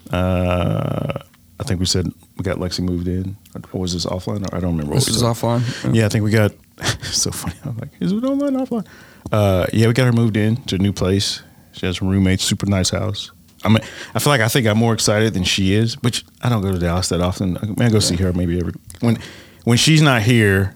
Uh, 0.10 1.14
I 1.60 1.64
think 1.64 1.80
we 1.80 1.86
said 1.86 2.12
we 2.38 2.44
got 2.44 2.58
Lexi 2.58 2.80
moved 2.80 3.08
in. 3.08 3.38
Or 3.72 3.82
was 3.82 3.94
this 3.94 4.08
offline? 4.08 4.52
or 4.52 4.56
I 4.58 4.60
don't 4.60 4.76
remember. 4.78 4.96
This 4.96 5.08
is 5.08 5.22
offline. 5.22 5.62
Yeah, 5.94 6.08
I 6.08 6.10
think 6.10 6.24
we 6.24 6.32
got. 6.32 6.54
so 7.04 7.30
funny. 7.30 7.54
I'm 7.64 7.78
like, 7.78 7.90
is 8.00 8.12
it 8.12 8.24
online 8.24 8.56
offline? 8.56 8.88
Uh, 9.32 9.68
yeah, 9.74 9.86
we 9.86 9.94
got 9.94 10.06
her 10.06 10.12
moved 10.12 10.38
in 10.38 10.56
to 10.64 10.76
a 10.78 10.80
new 10.80 10.92
place. 10.92 11.44
She 11.74 11.86
has 11.86 11.98
some 11.98 12.08
roommates. 12.08 12.44
Super 12.44 12.66
nice 12.66 12.90
house. 12.90 13.30
I 13.64 13.70
mean, 13.70 13.80
I 14.16 14.20
feel 14.20 14.32
like 14.32 14.42
I 14.42 14.48
think 14.48 14.66
I'm 14.68 14.78
more 14.78 14.94
excited 14.94 15.34
than 15.34 15.44
she 15.44 15.74
is, 15.74 16.02
which 16.02 16.26
I 16.42 16.50
don't 16.50 16.62
go 16.62 16.72
to 16.72 16.80
Dallas 16.80 17.10
that 17.10 17.22
often. 17.22 17.58
I, 17.58 17.66
mean, 17.66 17.76
I 17.82 17.90
go 17.90 18.00
see 18.00 18.16
her 18.18 18.34
maybe 18.34 18.60
every 18.60 18.74
when 19.02 19.18
when 19.64 19.78
she's 19.78 20.02
not 20.02 20.22
here. 20.24 20.76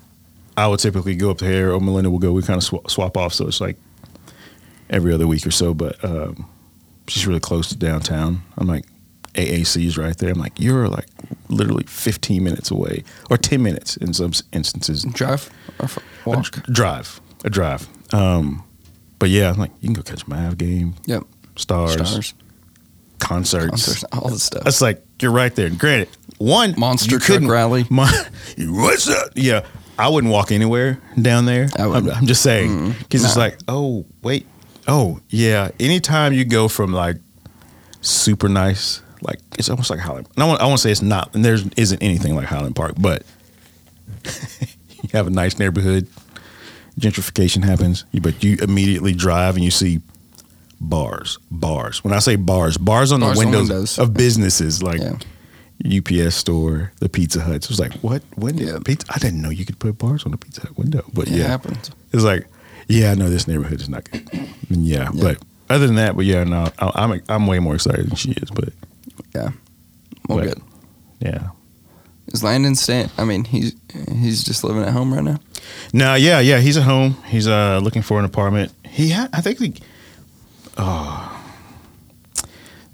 I 0.58 0.68
would 0.68 0.80
typically 0.80 1.16
go 1.16 1.32
up 1.32 1.40
to 1.40 1.46
her 1.46 1.72
or 1.74 1.82
Melinda 1.82 2.10
will 2.10 2.20
go. 2.20 2.32
We 2.32 2.42
kind 2.42 2.58
of 2.58 2.64
sw- 2.64 2.90
swap 2.92 3.18
off, 3.18 3.34
so 3.34 3.46
it's 3.48 3.60
like 3.60 3.76
every 4.90 5.14
other 5.14 5.28
week 5.28 5.46
or 5.46 5.52
so. 5.52 5.74
But 5.74 6.02
um, 6.04 6.48
she's 7.08 7.28
really 7.28 7.40
close 7.42 7.68
to 7.70 7.76
downtown. 7.78 8.42
I'm 8.58 8.68
like 8.68 8.86
AAC's 9.34 9.98
right 9.98 10.18
there. 10.18 10.30
I'm 10.32 10.40
like 10.40 10.58
you're 10.60 10.88
like 10.88 11.08
literally 11.50 11.84
15 11.88 12.44
minutes 12.44 12.72
away 12.72 13.04
or 13.30 13.38
10 13.38 13.62
minutes 13.62 13.98
in 13.98 14.14
some 14.14 14.32
instances. 14.54 15.04
Drive 15.04 15.50
A 15.80 15.89
walk? 16.25 16.46
dr- 16.51 16.65
drive, 16.74 17.20
a 17.44 17.50
drive. 17.50 17.88
Um, 18.13 18.63
but 19.20 19.30
yeah, 19.30 19.50
I'm 19.51 19.58
like 19.58 19.72
you 19.82 19.88
can 19.88 19.94
go 19.94 20.04
catch 20.04 20.24
a 20.24 20.30
Mav 20.30 20.58
game, 20.58 20.96
Yep. 21.06 21.24
stars, 21.58 21.94
Stars, 21.94 22.34
concerts. 23.19 23.69
concerts, 23.69 24.03
all 24.12 24.29
the 24.29 24.39
stuff. 24.39 24.63
That's 24.63 24.81
like 24.81 25.03
you're 25.22 25.31
right 25.31 25.53
there. 25.55 25.69
Granted, 25.69 26.10
one 26.38 26.74
Monster 26.77 27.12
truck 27.17 27.24
couldn't- 27.24 27.50
rally. 27.50 27.86
Mon- 27.89 28.12
what's 28.57 29.10
up? 29.10 29.29
Yeah, 29.36 29.65
I 29.98 30.10
wouldn't 30.10 30.31
walk 30.31 30.51
anywhere 30.51 31.00
down 31.22 31.45
there. 31.45 31.69
I 31.77 31.84
I'm. 31.84 32.10
I'm 32.10 32.25
just 32.25 32.41
saying 32.41 32.69
mm-hmm. 32.69 32.91
because 33.00 33.24
it's 33.24 33.36
Nah. 33.36 33.41
like, 33.43 33.57
oh 33.67 34.05
wait, 34.22 34.45
oh 34.88 35.19
yeah. 35.29 35.72
Anytime 35.79 36.34
you 36.34 36.45
go 36.45 36.67
from 36.67 36.91
like 36.93 37.17
super 38.01 38.50
nice, 38.50 39.01
like 39.22 39.39
it's 39.57 39.69
almost 39.69 39.89
like 39.89 40.00
Highland. 40.00 40.27
And 40.36 40.43
I 40.43 40.48
want, 40.48 40.62
I 40.62 40.65
want 40.65 40.77
to 40.79 40.84
say 40.84 40.91
it's 40.91 41.01
not, 41.01 41.34
and 41.36 41.43
there 41.43 41.57
isn't 41.77 42.03
anything 42.03 42.36
like 42.36 42.45
Highland 42.48 42.75
Park, 42.75 42.93
but 42.98 43.24
you 45.01 45.10
have 45.13 45.27
a 45.27 45.31
nice 45.31 45.57
neighborhood. 45.60 46.07
Gentrification 47.00 47.63
happens, 47.63 48.05
but 48.22 48.41
you 48.43 48.57
immediately 48.62 49.13
drive 49.13 49.55
and 49.55 49.63
you 49.65 49.72
see 49.72 50.00
bars, 50.89 51.38
bars. 51.51 52.04
When 52.04 52.13
I 52.13 52.20
say 52.20 52.36
bars, 52.36 52.77
bars 52.77 53.12
on 53.12 53.20
Bars 53.22 53.38
the 53.38 53.46
on 53.46 53.51
windows, 53.51 53.70
windows. 53.70 54.00
of 54.00 54.13
businesses 54.13 54.82
like 54.84 55.00
Yeah. 55.01 55.18
UPS 55.86 56.36
store, 56.36 56.92
the 57.00 57.10
Pizza 57.10 57.42
Huts. 57.42 57.65
It 57.65 57.70
was 57.70 57.80
like, 57.80 57.94
what? 57.96 58.22
When 58.36 58.58
Yeah. 58.58 58.77
pizza? 58.84 59.06
I 59.13 59.20
didn't 59.20 59.42
know 59.42 59.50
you 59.50 59.65
could 59.65 59.80
put 59.80 59.98
bars 59.98 60.24
on 60.25 60.32
the 60.32 60.38
Pizza 60.38 60.62
Hut 60.62 60.77
window. 60.77 61.04
But 61.13 61.27
It 61.27 61.34
yeah, 61.38 61.48
happens. 61.48 61.92
it's 62.13 62.24
like, 62.24 62.48
yeah, 62.88 63.12
I 63.12 63.15
know 63.15 63.30
this 63.30 63.48
neighborhood 63.48 63.82
is 63.82 63.89
not 63.89 64.10
good. 64.10 64.30
Yeah, 64.70 65.10
Yeah. 65.13 65.22
but 65.22 65.38
other 65.70 65.86
than 65.88 65.96
that, 65.98 66.15
but 66.15 66.25
yeah, 66.25 66.44
no, 66.44 66.72
I'm 66.80 67.22
I'm 67.30 67.46
way 67.48 67.60
more 67.60 67.75
excited 67.75 68.08
than 68.08 68.15
she 68.15 68.32
is. 68.32 68.50
But 68.51 68.70
Yeah. 69.36 69.50
Well, 70.27 70.39
but, 70.39 70.44
good. 70.48 70.62
Yeah. 71.20 71.50
Is 72.34 72.42
Landon 72.44 72.74
staying? 72.75 73.10
I 73.18 73.25
mean, 73.25 73.44
he's 73.46 73.74
he's 74.22 74.44
just 74.44 74.63
living 74.63 74.82
at 74.84 74.89
home 74.94 75.13
right 75.13 75.24
now. 75.24 75.39
No, 75.94 76.15
yeah, 76.15 76.39
yeah. 76.39 76.60
He's 76.60 76.77
at 76.77 76.84
home. 76.84 77.18
He's 77.27 77.48
uh 77.48 77.80
looking 77.84 78.01
for 78.01 78.18
an 78.20 78.25
apartment. 78.25 78.72
He 78.88 79.10
had, 79.10 79.30
I 79.34 79.42
think, 79.42 79.60
the, 79.60 79.74
oh, 80.77 81.46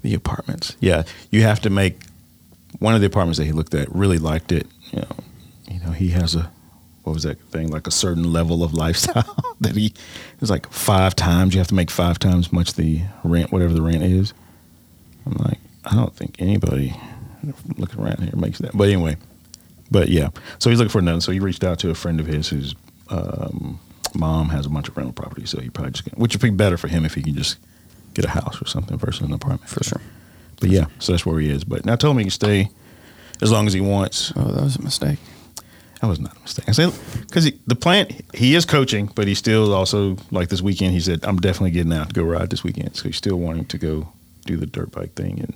the 0.02 0.14
apartments. 0.14 0.76
Yeah, 0.80 1.04
you 1.30 1.42
have 1.42 1.60
to 1.60 1.70
make 1.70 2.00
one 2.78 2.94
of 2.94 3.00
the 3.00 3.06
apartments 3.06 3.38
that 3.38 3.44
he 3.44 3.52
looked 3.52 3.74
at. 3.74 3.94
Really 3.94 4.18
liked 4.18 4.52
it. 4.52 4.66
You 4.92 5.00
know, 5.00 5.16
you 5.68 5.80
know, 5.80 5.90
he 5.90 6.08
has 6.08 6.34
a 6.34 6.50
what 7.04 7.14
was 7.14 7.24
that 7.24 7.40
thing 7.50 7.68
like 7.68 7.88
a 7.88 7.90
certain 7.90 8.32
level 8.32 8.62
of 8.62 8.74
lifestyle 8.74 9.54
that 9.60 9.74
he 9.74 9.86
it 9.86 10.40
was 10.40 10.50
like 10.50 10.70
five 10.72 11.16
times. 11.16 11.54
You 11.54 11.58
have 11.58 11.68
to 11.68 11.74
make 11.74 11.90
five 11.90 12.18
times 12.18 12.52
much 12.52 12.74
the 12.74 13.02
rent, 13.24 13.52
whatever 13.52 13.72
the 13.72 13.82
rent 13.82 14.02
is. 14.02 14.32
I'm 15.26 15.34
like, 15.34 15.58
I 15.84 15.94
don't 15.94 16.14
think 16.14 16.36
anybody. 16.38 16.94
looking 17.76 18.00
around 18.00 18.20
here 18.20 18.36
makes 18.36 18.58
that. 18.58 18.76
But 18.76 18.84
anyway, 18.88 19.16
but 19.90 20.08
yeah. 20.08 20.30
So 20.58 20.70
he's 20.70 20.78
looking 20.78 20.90
for 20.90 21.00
another. 21.00 21.20
So 21.20 21.32
he 21.32 21.40
reached 21.40 21.64
out 21.64 21.78
to 21.80 21.90
a 21.90 21.94
friend 21.94 22.20
of 22.20 22.26
his 22.26 22.48
whose 22.48 22.74
um, 23.08 23.80
mom 24.14 24.48
has 24.50 24.66
a 24.66 24.68
bunch 24.68 24.88
of 24.88 24.96
rental 24.96 25.12
property. 25.12 25.46
So 25.46 25.60
he 25.60 25.70
probably 25.70 25.92
just, 25.92 26.08
which 26.16 26.34
would 26.34 26.42
be 26.42 26.50
better 26.50 26.76
for 26.76 26.88
him 26.88 27.04
if 27.04 27.14
he 27.14 27.22
can 27.22 27.34
just 27.34 27.58
get 28.14 28.24
a 28.24 28.30
house 28.30 28.60
or 28.60 28.66
something 28.66 28.98
versus 28.98 29.22
an 29.26 29.32
apartment. 29.32 29.68
For 29.70 29.82
sure. 29.84 30.00
But 30.60 30.70
yeah, 30.70 30.86
so 30.98 31.12
that's 31.12 31.26
where 31.26 31.40
he 31.40 31.50
is. 31.50 31.64
But 31.64 31.84
now 31.84 31.96
tell 31.96 32.10
him 32.12 32.18
he 32.18 32.24
can 32.24 32.30
stay 32.30 32.70
as 33.40 33.50
long 33.50 33.66
as 33.66 33.72
he 33.72 33.80
wants. 33.80 34.32
Oh, 34.36 34.52
that 34.52 34.62
was 34.62 34.76
a 34.76 34.82
mistake. 34.82 35.18
That 36.00 36.08
was 36.08 36.18
not 36.20 36.36
a 36.36 36.40
mistake. 36.40 36.68
I 36.68 36.72
said 36.72 36.92
because 37.20 37.50
the 37.66 37.74
plant 37.76 38.10
he 38.34 38.54
is 38.54 38.64
coaching, 38.64 39.06
but 39.14 39.28
he 39.28 39.34
still 39.34 39.72
also 39.72 40.16
like 40.30 40.48
this 40.48 40.60
weekend. 40.62 40.92
He 40.92 41.00
said, 41.00 41.20
"I'm 41.24 41.36
definitely 41.36 41.70
getting 41.70 41.92
out 41.92 42.08
to 42.08 42.14
go 42.14 42.22
ride 42.24 42.50
this 42.50 42.64
weekend." 42.64 42.96
So 42.96 43.04
he's 43.04 43.16
still 43.16 43.36
wanting 43.36 43.66
to 43.66 43.78
go 43.78 44.08
do 44.46 44.56
the 44.56 44.66
dirt 44.66 44.90
bike 44.90 45.14
thing 45.14 45.38
and 45.40 45.54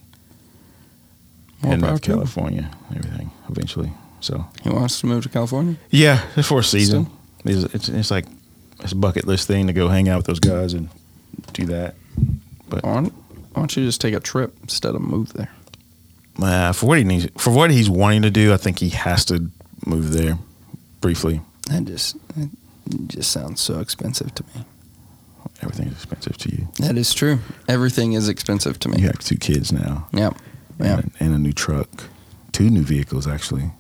More 1.63 1.75
in 1.75 1.81
North. 1.81 2.03
California, 2.03 2.71
and 2.89 2.99
everything 2.99 3.31
eventually. 3.51 3.93
So 4.21 4.47
He 4.63 4.71
wants 4.71 5.01
to 5.01 5.07
move 5.07 5.23
to 5.25 5.29
California. 5.29 5.77
yeah, 5.91 6.19
for 6.43 6.61
a 6.61 6.65
season. 6.65 7.09
It's, 7.45 7.75
it's 7.75 7.89
it's 7.89 8.11
like 8.11 8.27
it's 8.81 8.93
a 8.93 8.97
bucket 8.97 9.27
list 9.27 9.47
thing 9.49 9.67
to 9.67 9.73
go 9.73 9.89
hang 9.89 10.09
out 10.09 10.19
with 10.19 10.27
those 10.27 10.41
guys 10.41 10.75
and 10.75 10.89
do 11.53 11.67
that. 11.67 11.95
But 12.69 12.85
Why 12.85 12.95
don't, 12.95 13.13
why 13.13 13.63
don't 13.63 13.77
you 13.77 13.85
just 13.85 14.01
take 14.01 14.15
a 14.15 14.21
trip 14.21 14.57
instead 14.63 14.95
of 14.95 15.01
move 15.01 15.33
there? 15.35 15.51
uh, 16.43 16.73
for 16.73 16.87
what 16.87 16.99
he 16.99 17.05
needs, 17.05 17.29
for 17.39 17.51
what 17.51 17.71
he's 17.71 17.89
wanting 17.89 18.23
to 18.23 18.31
do, 18.31 18.53
I 18.53 18.57
think 18.57 18.79
he 18.81 18.91
has 18.91 19.25
to 19.27 19.51
move 19.87 20.13
there 20.13 20.39
briefly. 21.01 21.41
That 21.71 21.85
just 21.85 22.17
it 22.37 22.51
just 23.09 23.31
sounds 23.33 23.61
so 23.61 23.81
expensive 23.81 24.35
to 24.35 24.45
me. 24.55 24.65
Everything's 25.63 25.93
expensive 25.95 26.37
to 26.39 26.51
you. 26.55 26.69
That 26.81 26.99
is 26.99 27.15
true. 27.15 27.39
Everything 27.69 28.13
is 28.13 28.29
expensive 28.29 28.79
to 28.81 28.89
me. 28.91 28.99
You 29.01 29.07
have 29.07 29.19
two 29.21 29.37
kids 29.37 29.73
now. 29.73 30.07
Yep. 30.13 30.35
Yeah. 30.79 30.99
and, 30.99 31.11
and 31.19 31.35
a 31.35 31.39
new 31.39 31.53
truck, 31.55 31.89
two 32.53 32.69
new 32.69 32.83
vehicles 32.83 33.27
actually. 33.27 33.71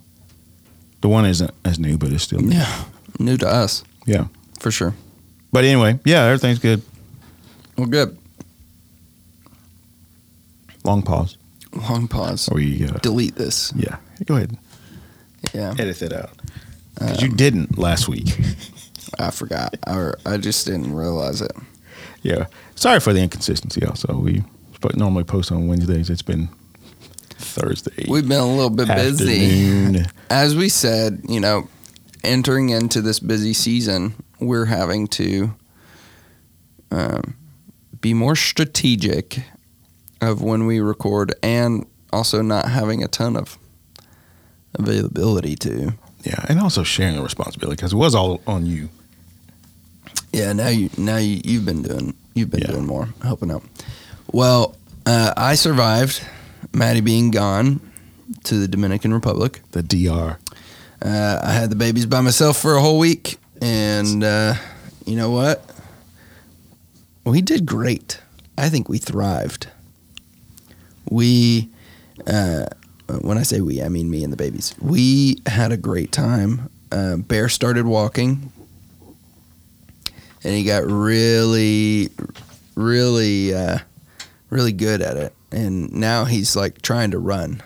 The 1.02 1.08
one 1.08 1.26
isn't 1.26 1.50
as 1.64 1.78
new, 1.78 1.98
but 1.98 2.10
it's 2.12 2.22
still 2.24 2.40
new. 2.40 2.56
Yeah. 2.56 2.84
New 3.18 3.36
to 3.36 3.48
us, 3.48 3.84
yeah. 4.06 4.26
for 4.58 4.70
sure. 4.70 4.94
But 5.52 5.64
anyway, 5.64 5.98
yeah, 6.04 6.24
everything's 6.24 6.58
good. 6.58 6.82
Well, 7.76 7.86
good. 7.86 8.16
Long 10.86 11.02
pause. 11.02 11.36
Long 11.74 12.06
pause. 12.06 12.48
We? 12.52 12.86
Uh, 12.86 12.98
Delete 12.98 13.34
this. 13.34 13.72
yeah, 13.74 13.96
go 14.24 14.36
ahead. 14.36 14.56
Yeah. 15.52 15.74
Edit 15.76 16.00
it 16.00 16.12
out 16.12 16.30
because 16.94 17.20
you 17.22 17.28
didn't 17.28 17.76
last 17.76 18.08
week. 18.08 18.38
I 19.18 19.30
forgot. 19.32 19.76
Or 19.86 20.16
I 20.24 20.36
just 20.36 20.64
didn't 20.64 20.94
realize 20.94 21.42
it. 21.42 21.52
yeah, 22.22 22.46
sorry 22.76 23.00
for 23.00 23.12
the 23.12 23.20
inconsistency. 23.20 23.84
Also, 23.84 24.16
we 24.16 24.44
normally 24.94 25.24
post 25.24 25.50
on 25.50 25.66
Wednesdays. 25.66 26.08
It's 26.08 26.22
been 26.22 26.48
Thursday. 27.30 28.06
We've 28.08 28.28
been 28.28 28.38
a 28.38 28.46
little 28.48 28.70
bit 28.70 28.86
busy. 28.86 30.04
As 30.30 30.54
we 30.54 30.68
said, 30.68 31.22
you 31.28 31.40
know, 31.40 31.68
entering 32.22 32.68
into 32.68 33.00
this 33.00 33.18
busy 33.18 33.52
season, 33.54 34.14
we're 34.38 34.66
having 34.66 35.08
to 35.08 35.52
um, 36.92 37.34
be 38.00 38.14
more 38.14 38.36
strategic 38.36 39.40
of 40.20 40.42
when 40.42 40.66
we 40.66 40.80
record 40.80 41.34
and 41.42 41.86
also 42.12 42.42
not 42.42 42.68
having 42.68 43.02
a 43.02 43.08
ton 43.08 43.36
of 43.36 43.58
availability 44.74 45.56
to. 45.56 45.92
Yeah, 46.22 46.44
and 46.48 46.58
also 46.60 46.82
sharing 46.82 47.16
the 47.16 47.22
responsibility 47.22 47.76
because 47.76 47.92
it 47.92 47.96
was 47.96 48.14
all 48.14 48.40
on 48.46 48.66
you. 48.66 48.88
Yeah, 50.32 50.52
now 50.52 50.68
you 50.68 50.90
now 50.98 51.16
you, 51.18 51.40
you've 51.44 51.64
been 51.64 51.82
doing 51.82 52.14
you've 52.34 52.50
been 52.50 52.60
Yeah. 52.62 52.72
doing 52.72 52.86
more 52.86 53.08
helping 53.22 53.50
out. 53.50 53.62
Well, 54.32 54.74
uh, 55.06 55.32
I 55.36 55.54
survived 55.54 56.22
Maddie 56.72 57.00
being 57.00 57.30
gone 57.30 57.80
to 58.44 58.58
the 58.58 58.66
Dominican 58.68 59.14
Republic. 59.14 59.60
The 59.70 59.82
DR. 59.82 60.38
Uh, 61.00 61.40
I 61.44 61.52
had 61.52 61.70
the 61.70 61.76
babies 61.76 62.06
by 62.06 62.20
myself 62.22 62.56
for 62.58 62.74
a 62.74 62.80
whole 62.80 62.98
week, 62.98 63.38
and 63.62 64.24
uh, 64.24 64.54
you 65.04 65.14
know 65.14 65.30
what? 65.30 65.62
We 67.24 67.40
did 67.40 67.66
great. 67.66 68.20
I 68.58 68.68
think 68.68 68.88
we 68.88 68.98
thrived. 68.98 69.68
We, 71.10 71.70
uh, 72.26 72.66
when 73.20 73.38
I 73.38 73.42
say 73.42 73.60
we, 73.60 73.82
I 73.82 73.88
mean 73.88 74.10
me 74.10 74.24
and 74.24 74.32
the 74.32 74.36
babies. 74.36 74.74
We 74.80 75.38
had 75.46 75.72
a 75.72 75.76
great 75.76 76.12
time. 76.12 76.70
Uh, 76.90 77.16
Bear 77.16 77.48
started 77.48 77.86
walking, 77.86 78.52
and 80.44 80.54
he 80.54 80.64
got 80.64 80.84
really, 80.84 82.10
really, 82.74 83.54
uh, 83.54 83.78
really 84.50 84.72
good 84.72 85.02
at 85.02 85.16
it. 85.16 85.34
And 85.52 85.92
now 85.92 86.24
he's 86.24 86.56
like 86.56 86.82
trying 86.82 87.10
to 87.12 87.18
run, 87.18 87.62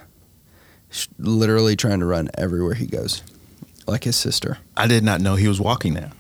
literally 1.19 1.77
trying 1.77 2.01
to 2.01 2.07
run 2.07 2.31
everywhere 2.37 2.75
he 2.75 2.87
goes, 2.87 3.23
like 3.87 4.05
his 4.05 4.17
sister. 4.17 4.59
I 4.77 4.87
did 4.87 5.05
not 5.05 5.21
know 5.21 5.35
he 5.35 5.49
was 5.49 5.61
walking 5.61 5.95
now. 5.95 6.11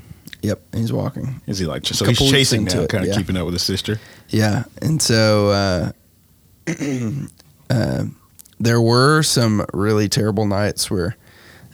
Yep, 0.42 0.74
he's 0.74 0.92
walking. 0.92 1.40
Is 1.46 1.58
he 1.58 1.66
like 1.66 1.86
so 1.86 2.06
he's 2.06 2.18
chasing 2.18 2.64
now, 2.64 2.80
it, 2.80 2.88
kind 2.88 3.04
of 3.04 3.10
yeah. 3.10 3.16
keeping 3.16 3.36
up 3.36 3.44
with 3.44 3.54
his 3.54 3.62
sister? 3.62 4.00
Yeah, 4.30 4.64
and 4.80 5.00
so 5.02 5.50
uh, 5.50 5.92
uh, 7.70 8.04
there 8.58 8.80
were 8.80 9.22
some 9.22 9.64
really 9.72 10.08
terrible 10.08 10.46
nights 10.46 10.90
where 10.90 11.16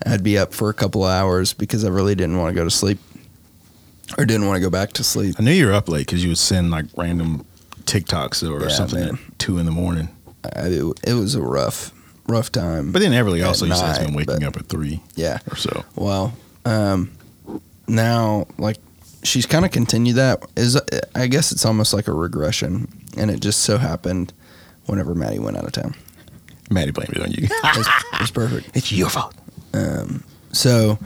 I'd 0.04 0.22
be 0.22 0.38
up 0.38 0.52
for 0.54 0.68
a 0.70 0.74
couple 0.74 1.04
of 1.04 1.10
hours 1.10 1.52
because 1.52 1.84
I 1.84 1.88
really 1.88 2.14
didn't 2.14 2.38
want 2.38 2.50
to 2.54 2.54
go 2.54 2.64
to 2.64 2.70
sleep 2.70 2.98
or 4.18 4.24
didn't 4.24 4.46
want 4.46 4.56
to 4.56 4.60
go 4.60 4.70
back 4.70 4.92
to 4.94 5.04
sleep. 5.04 5.36
I 5.38 5.42
knew 5.42 5.50
you 5.52 5.66
were 5.66 5.72
up 5.72 5.88
late 5.88 6.06
because 6.06 6.22
you 6.22 6.30
would 6.30 6.38
send 6.38 6.70
like 6.70 6.84
random 6.96 7.44
TikToks 7.84 8.48
or 8.48 8.62
Yeah, 8.62 8.68
something 8.68 9.00
man. 9.00 9.18
at 9.28 9.38
two 9.38 9.58
in 9.58 9.66
the 9.66 9.72
morning. 9.72 10.08
I, 10.44 10.66
it, 10.68 11.00
it 11.08 11.14
was 11.14 11.34
a 11.34 11.42
rough, 11.42 11.92
rough 12.28 12.52
time. 12.52 12.92
But 12.92 13.00
then 13.02 13.12
Everly 13.12 13.44
also 13.44 13.66
said 13.66 13.76
has 13.86 13.98
been 13.98 14.14
waking 14.14 14.40
but- 14.40 14.44
up 14.46 14.56
at 14.56 14.66
three 14.66 15.00
yeah, 15.16 15.38
or 15.50 15.56
so. 15.56 15.84
well, 15.96 16.34
um, 16.64 17.10
now 17.88 18.46
like 18.58 18.76
she's 19.24 19.46
kind 19.46 19.64
of 19.64 19.70
continued 19.72 20.16
that. 20.16 20.44
Is 20.56 20.78
I 21.14 21.26
guess 21.26 21.50
it's 21.52 21.64
almost 21.64 21.92
like 21.92 22.06
a 22.06 22.12
regression, 22.12 22.86
and 23.16 23.30
it 23.30 23.40
just 23.40 23.60
so 23.62 23.78
happened 23.78 24.32
whenever 24.86 25.14
Maddie 25.14 25.38
went 25.38 25.56
out 25.56 25.64
of 25.64 25.72
town. 25.72 25.94
Maddie 26.70 26.90
blamed 26.92 27.16
it 27.16 27.22
on 27.22 27.30
you. 27.32 27.48
It's, 28.20 28.30
perfect. 28.30 28.70
it's 28.76 28.90
your 28.90 29.08
fault. 29.10 29.34
Um, 29.74 30.24
so 30.52 30.98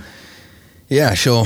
yeah, 0.89 1.15
she'll 1.15 1.45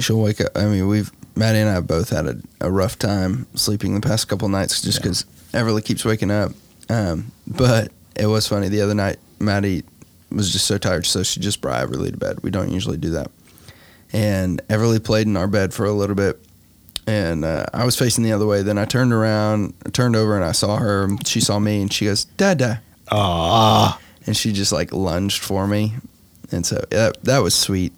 she'll 0.00 0.20
wake 0.20 0.40
up. 0.40 0.52
I 0.56 0.66
mean, 0.66 0.86
we've 0.86 1.10
Maddie 1.34 1.58
and 1.60 1.68
I 1.70 1.80
both 1.80 2.10
had 2.10 2.26
a, 2.26 2.36
a 2.60 2.70
rough 2.70 2.98
time 2.98 3.46
sleeping 3.54 3.94
the 3.94 4.06
past 4.06 4.28
couple 4.28 4.48
nights 4.48 4.82
just 4.82 4.98
Yeah. 4.98 5.02
because 5.02 5.24
Everly 5.52 5.84
keeps 5.84 6.04
waking 6.04 6.30
up. 6.30 6.52
Um, 6.88 7.32
but 7.46 7.90
it 8.16 8.26
was 8.26 8.46
funny 8.46 8.68
the 8.68 8.80
other 8.82 8.94
night. 8.94 9.16
Maddie 9.40 9.82
was 10.30 10.52
just 10.52 10.66
so 10.66 10.78
tired, 10.78 11.06
so 11.06 11.22
she 11.22 11.40
just 11.40 11.60
brought 11.60 11.86
Everly 11.88 12.10
to 12.10 12.16
bed. 12.16 12.38
We 12.42 12.50
don't 12.50 12.70
usually 12.70 12.96
do 12.98 13.10
that. 13.10 13.30
And 14.12 14.60
Everly 14.68 15.02
played 15.02 15.26
in 15.26 15.36
our 15.36 15.46
bed 15.48 15.72
for 15.74 15.84
a 15.84 15.92
little 15.92 16.16
bit, 16.16 16.38
and 17.08 17.42
uh, 17.42 17.64
I 17.72 17.86
was 17.86 17.96
facing 17.96 18.22
the 18.22 18.32
other 18.32 18.46
way. 18.46 18.62
Then 18.62 18.76
I 18.76 18.84
turned 18.84 19.14
around, 19.14 19.72
turned 19.94 20.14
over, 20.14 20.36
and 20.36 20.44
I 20.44 20.52
saw 20.52 20.76
her. 20.76 21.04
and 21.04 21.26
She 21.26 21.40
saw 21.40 21.58
me, 21.58 21.80
and 21.80 21.90
she 21.92 22.04
goes, 22.04 22.24
"Dada." 22.24 22.82
Ah, 23.10 23.98
and 24.26 24.36
she 24.36 24.52
just 24.52 24.72
like 24.72 24.92
lunged 24.92 25.42
for 25.42 25.66
me, 25.66 25.94
and 26.52 26.66
so 26.66 26.84
that 26.90 27.24
that 27.24 27.38
was 27.38 27.54
sweet. 27.54 27.94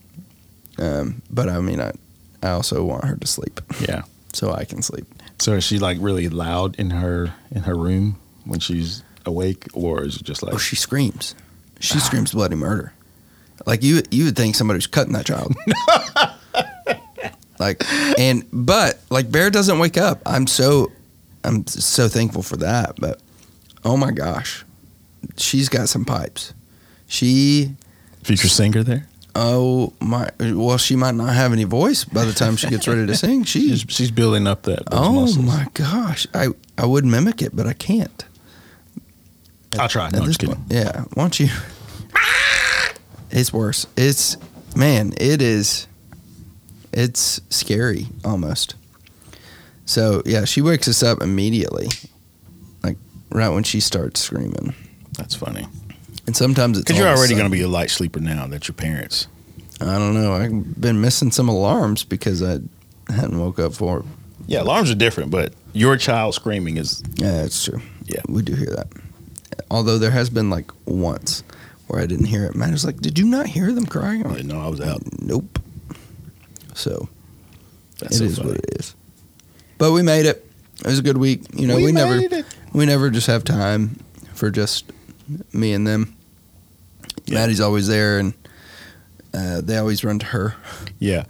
Um, 0.79 1.23
but 1.29 1.49
I 1.49 1.61
mean, 1.61 1.81
I 1.81 1.93
I 2.40 2.50
also 2.50 2.85
want 2.85 3.05
her 3.05 3.17
to 3.17 3.26
sleep 3.26 3.61
yeah. 3.81 4.02
so 4.33 4.52
I 4.52 4.64
can 4.64 4.81
sleep. 4.81 5.07
So 5.40 5.55
is 5.55 5.64
she 5.64 5.81
like 5.81 5.99
really 6.00 6.29
loud 6.29 6.79
in 6.79 6.90
her 6.90 7.35
in 7.50 7.62
her 7.62 7.75
room 7.75 8.17
when 8.45 8.61
she's 8.61 9.02
awake, 9.26 9.67
or 9.75 10.05
is 10.05 10.17
it 10.17 10.23
just 10.23 10.43
like 10.45 10.55
Oh, 10.55 10.59
she 10.59 10.76
screams. 10.76 11.35
She 11.81 11.99
screams 11.99 12.33
bloody 12.33 12.57
murder. 12.57 12.93
Like 13.67 13.83
you 13.83 14.02
you 14.12 14.26
would 14.26 14.37
think 14.37 14.55
somebody 14.55 14.79
was 14.79 14.87
cutting 14.87 15.14
that 15.14 15.26
child. 15.26 15.57
like 17.61 17.85
and 18.19 18.45
but 18.52 18.99
like 19.11 19.31
Bear 19.31 19.50
doesn't 19.50 19.79
wake 19.79 19.97
up. 19.97 20.21
I'm 20.26 20.47
so 20.49 20.90
I'm 21.45 21.64
so 21.69 22.09
thankful 22.09 22.43
for 22.43 22.57
that. 22.57 22.97
But 22.99 23.21
oh 23.85 23.97
my 23.97 24.11
gosh, 24.11 24.64
she's 25.37 25.69
got 25.69 25.88
some 25.88 26.05
pipes. 26.05 26.52
She 27.07 27.75
future 28.25 28.49
singer 28.49 28.83
there? 28.83 29.07
Oh 29.37 29.93
my! 30.00 30.29
Well, 30.40 30.76
she 30.76 30.97
might 30.97 31.14
not 31.14 31.33
have 31.35 31.52
any 31.52 31.62
voice 31.62 32.05
by 32.05 32.25
the 32.25 32.33
time 32.33 32.57
she 32.57 32.69
gets 32.69 32.88
ready 32.88 33.07
to 33.07 33.14
sing. 33.14 33.45
She, 33.45 33.69
She's, 33.69 33.85
she's 33.88 34.11
building 34.11 34.49
up 34.49 34.62
that. 34.64 34.83
Oh 34.90 35.12
muscles. 35.21 35.38
my 35.45 35.67
gosh! 35.75 36.26
I 36.35 36.49
I 36.76 36.85
would 36.87 37.05
mimic 37.05 37.40
it, 37.40 37.55
but 37.55 37.67
I 37.67 37.73
can't. 37.73 38.25
I'll 39.79 39.88
try. 39.88 40.07
At 40.07 40.12
No, 40.14 40.19
I'm 40.19 40.25
this 40.26 40.37
just 40.37 40.40
kidding. 40.40 40.57
point. 40.57 40.73
Yeah, 40.73 41.02
why 41.14 41.23
don't 41.25 41.38
you? 41.38 41.49
It's 43.33 43.52
worse. 43.52 43.87
It's 43.97 44.37
man. 44.75 45.12
It 45.17 45.40
is. 45.40 45.87
It's 46.92 47.40
scary 47.50 48.09
almost. 48.25 48.75
So 49.85 50.23
yeah, 50.25 50.44
she 50.44 50.61
wakes 50.61 50.88
us 50.88 51.02
up 51.02 51.20
immediately, 51.20 51.88
like 52.82 52.97
right 53.30 53.49
when 53.49 53.62
she 53.64 53.80
starts 53.80 54.20
screaming. 54.20 54.75
That's 55.16 55.35
funny. 55.35 55.66
And 56.26 56.37
sometimes 56.37 56.78
it's 56.78 56.85
Because 56.85 56.99
you're 56.99 57.06
all 57.09 57.14
of 57.14 57.18
a 57.18 57.20
already 57.20 57.35
going 57.35 57.47
to 57.47 57.50
be 57.50 57.62
a 57.62 57.68
light 57.68 57.90
sleeper 57.90 58.20
now 58.20 58.47
that 58.47 58.68
your 58.68 58.75
parents. 58.75 59.26
I 59.80 59.99
don't 59.99 60.14
know. 60.14 60.35
I've 60.35 60.80
been 60.80 61.00
missing 61.00 61.30
some 61.30 61.49
alarms 61.49 62.04
because 62.04 62.42
I 62.42 62.61
hadn't 63.09 63.38
woke 63.38 63.59
up 63.59 63.73
for. 63.75 64.04
Yeah, 64.47 64.62
alarms 64.62 64.90
are 64.90 64.94
different, 64.94 65.30
but 65.30 65.54
your 65.73 65.97
child 65.97 66.35
screaming 66.35 66.76
is 66.76 67.02
Yeah, 67.16 67.42
that's 67.42 67.64
true. 67.64 67.80
Yeah. 68.04 68.20
we 68.28 68.42
do 68.42 68.54
hear 68.54 68.70
that. 68.70 68.88
although 69.70 69.99
there 69.99 70.11
has 70.11 70.30
been 70.30 70.50
like 70.50 70.70
once 70.87 71.42
where 71.87 72.00
I 72.02 72.06
didn't 72.06 72.26
hear 72.26 72.44
it. 72.44 72.54
Matt 72.54 72.70
was 72.70 72.85
like, 72.85 73.00
"Did 73.00 73.18
you 73.18 73.25
not 73.26 73.47
hear 73.47 73.73
them 73.73 73.87
crying?" 73.87 74.23
I'm 74.23 74.28
like, 74.28 74.37
didn't 74.38 74.52
know 74.52 74.61
I 74.61 74.68
was 74.68 74.80
out. 74.80 75.02
nope. 75.20 75.59
So 76.80 77.08
That's 77.99 78.16
it 78.16 78.18
so 78.18 78.25
is 78.25 78.37
funny. 78.38 78.50
what 78.50 78.58
it 78.58 78.80
is. 78.80 78.94
But 79.78 79.92
we 79.92 80.02
made 80.02 80.26
it. 80.26 80.44
It 80.80 80.87
was 80.87 80.99
a 80.99 81.02
good 81.02 81.18
week. 81.18 81.42
You 81.54 81.66
know, 81.66 81.76
we, 81.76 81.92
never 81.92 82.16
made 82.16 82.32
it. 82.32 82.46
we 82.72 82.87
never 82.87 83.10
just 83.10 83.26
have 83.26 83.44
time 83.44 83.99
for 84.34 84.50
just 84.50 84.90
me 85.52 85.72
and 85.72 85.87
them. 85.87 86.16
Yeah. 87.26 87.34
Maddie's 87.40 87.60
always 87.60 87.87
there, 87.87 88.18
and 88.18 88.32
uh, 89.34 89.60
they 89.60 89.76
always 89.76 90.02
run 90.04 90.18
to 90.20 90.26
her. 90.26 90.54
Yeah, 90.99 91.25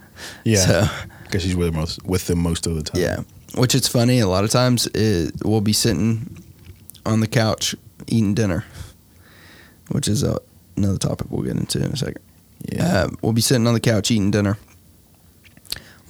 yeah. 0.44 0.56
So 0.66 0.86
Because 1.24 1.42
she's 1.42 1.56
with 1.56 1.74
most 1.74 2.04
with 2.04 2.26
them 2.26 2.38
most 2.40 2.66
of 2.66 2.74
the 2.76 2.82
time. 2.82 3.00
yeah, 3.02 3.20
which 3.56 3.74
it's 3.74 3.88
funny. 3.88 4.20
A 4.20 4.28
lot 4.28 4.44
of 4.44 4.50
times 4.50 4.86
it, 4.94 5.32
we'll 5.44 5.60
be 5.60 5.72
sitting 5.72 6.42
on 7.04 7.20
the 7.20 7.26
couch 7.26 7.74
eating 8.06 8.34
dinner, 8.34 8.64
which 9.90 10.06
is 10.08 10.22
a, 10.22 10.38
another 10.76 10.98
topic 10.98 11.26
we'll 11.30 11.42
get 11.42 11.56
into 11.56 11.78
in 11.84 11.92
a 11.92 11.96
second. 11.96 12.20
yeah. 12.72 12.84
Uh, 13.04 13.08
we'll 13.22 13.32
be 13.32 13.40
sitting 13.40 13.66
on 13.66 13.74
the 13.74 13.80
couch 13.80 14.10
eating 14.10 14.30
dinner, 14.30 14.58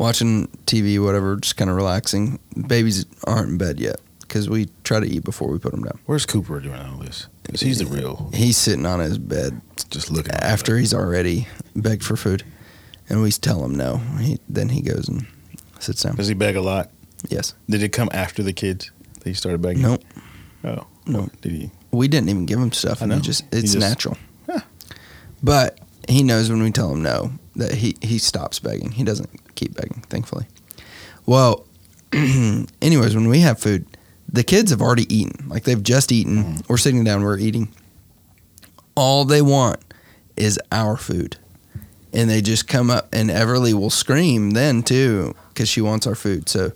watching 0.00 0.49
TV, 0.66 0.99
whatever, 1.02 1.37
just 1.37 1.57
kind 1.57 1.71
of 1.71 1.76
relaxing. 1.76 2.38
Babies 2.66 3.04
aren't 3.25 3.50
in 3.50 3.59
bed 3.59 3.78
yet 3.78 4.00
because 4.23 4.49
we 4.49 4.69
try 4.83 4.99
to 4.99 5.07
eat 5.07 5.23
before 5.25 5.49
we 5.49 5.59
put 5.59 5.73
them 5.73 5.83
down. 5.85 5.99
Where's 6.07 6.25
Cooper 6.26 6.59
doing 6.59 6.75
all 6.80 6.97
this? 6.99 7.26
'Cause 7.45 7.61
he's 7.61 7.78
the 7.78 7.87
real. 7.87 8.30
He's 8.33 8.57
sitting 8.57 8.87
on 8.87 9.00
his 9.00 9.19
bed 9.19 9.61
Just 9.90 10.11
looking 10.11 10.35
after 10.35 10.78
he's 10.78 10.95
already 10.95 11.49
begged 11.75 12.04
for 12.04 12.16
food, 12.16 12.45
and 13.09 13.23
we 13.23 13.30
tell 13.33 13.64
him 13.64 13.75
no. 13.75 13.99
He, 14.21 14.38
then 14.49 14.69
he 14.71 14.80
goes 14.83 15.09
and 15.09 15.26
sits 15.80 16.02
down. 16.02 16.14
Does 16.16 16.28
he 16.28 16.35
beg 16.35 16.54
a 16.57 16.61
lot? 16.61 16.90
Yes. 17.28 17.54
Did 17.69 17.83
it 17.83 17.88
come 17.90 18.09
after 18.12 18.42
the 18.42 18.52
kids 18.52 18.90
that 19.14 19.26
he 19.26 19.35
started 19.35 19.61
begging? 19.62 19.83
Nope. 19.83 20.04
Oh 20.64 20.87
No. 21.07 21.28
Did 21.42 21.52
he? 21.52 21.71
We 21.90 22.07
didn't 22.09 22.28
even 22.28 22.47
give 22.47 22.59
him 22.61 22.71
stuff. 22.73 23.00
I 23.02 23.04
And 23.04 23.12
he 23.14 23.19
know. 23.19 23.23
just 23.23 23.45
it's 23.52 23.73
just- 23.73 23.78
natural. 23.78 24.16
Huh. 24.49 24.61
But 25.42 25.78
he 26.09 26.23
knows 26.23 26.49
when 26.50 26.62
we 26.62 26.71
tell 26.71 26.92
him 26.92 27.02
no 27.02 27.33
that 27.57 27.75
he 27.75 27.97
he 28.00 28.19
stops 28.19 28.59
begging. 28.61 28.92
He 28.92 29.02
doesn't 29.02 29.28
keep 29.61 29.75
begging, 29.75 30.02
thankfully. 30.09 30.47
Well, 31.26 31.67
anyways, 32.12 33.14
when 33.14 33.29
we 33.29 33.40
have 33.40 33.59
food, 33.61 33.87
the 34.33 34.43
kids 34.43 34.71
have 34.71 34.81
already 34.83 35.12
eaten. 35.14 35.49
Like 35.49 35.64
they've 35.64 35.83
just 35.83 36.11
eaten. 36.12 36.45
Mhm. 36.45 36.69
We're 36.69 36.76
sitting 36.79 37.05
down, 37.05 37.23
we're 37.23 37.38
eating. 37.38 37.69
All 38.95 39.25
they 39.25 39.43
want 39.43 39.79
is 40.37 40.59
our 40.73 40.97
food. 40.97 41.37
And 42.12 42.29
they 42.29 42.40
just 42.40 42.67
come 42.67 42.90
up 42.90 43.09
and 43.12 43.31
Everly 43.31 43.73
will 43.73 43.90
scream 43.90 44.50
then 44.50 44.83
too 44.83 45.35
cuz 45.55 45.69
she 45.69 45.81
wants 45.81 46.07
our 46.07 46.14
food. 46.17 46.49
So 46.49 46.73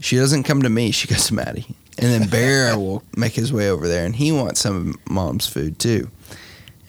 she 0.00 0.16
doesn't 0.16 0.44
come 0.44 0.62
to 0.62 0.70
me, 0.70 0.90
she 0.92 1.08
goes 1.08 1.26
to 1.26 1.34
Maddie. 1.34 1.66
And 1.98 2.10
then 2.12 2.28
Bear 2.28 2.78
will 2.84 3.02
make 3.16 3.34
his 3.34 3.52
way 3.52 3.68
over 3.68 3.86
there 3.88 4.06
and 4.06 4.16
he 4.16 4.32
wants 4.32 4.60
some 4.60 4.76
of 4.90 5.10
mom's 5.10 5.46
food 5.46 5.78
too. 5.78 6.10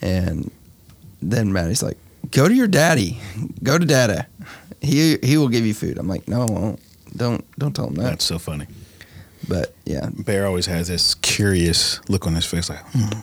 And 0.02 0.52
then 1.22 1.52
Maddie's 1.52 1.82
like, 1.84 1.98
"Go 2.32 2.48
to 2.48 2.54
your 2.54 2.68
daddy. 2.68 3.20
Go 3.64 3.78
to 3.80 3.86
dada. 3.86 4.28
He 4.82 5.18
he 5.24 5.38
will 5.38 5.50
give 5.50 5.66
you 5.66 5.74
food." 5.74 5.98
I'm 5.98 6.08
like, 6.08 6.28
"No, 6.28 6.42
I 6.42 6.46
won't. 6.46 6.80
Don't 7.16 7.44
don't 7.60 7.76
tell 7.76 7.88
him 7.88 7.96
that." 7.96 8.04
That's 8.04 8.26
so 8.26 8.40
funny. 8.40 8.68
But 9.48 9.74
yeah, 9.86 10.10
Bear 10.12 10.46
always 10.46 10.66
has 10.66 10.88
this 10.88 11.16
curious 11.16 12.02
look 12.10 12.26
on 12.28 12.36
his 12.36 12.46
face, 12.46 12.70
like, 12.70 12.80
hmm, 12.92 13.20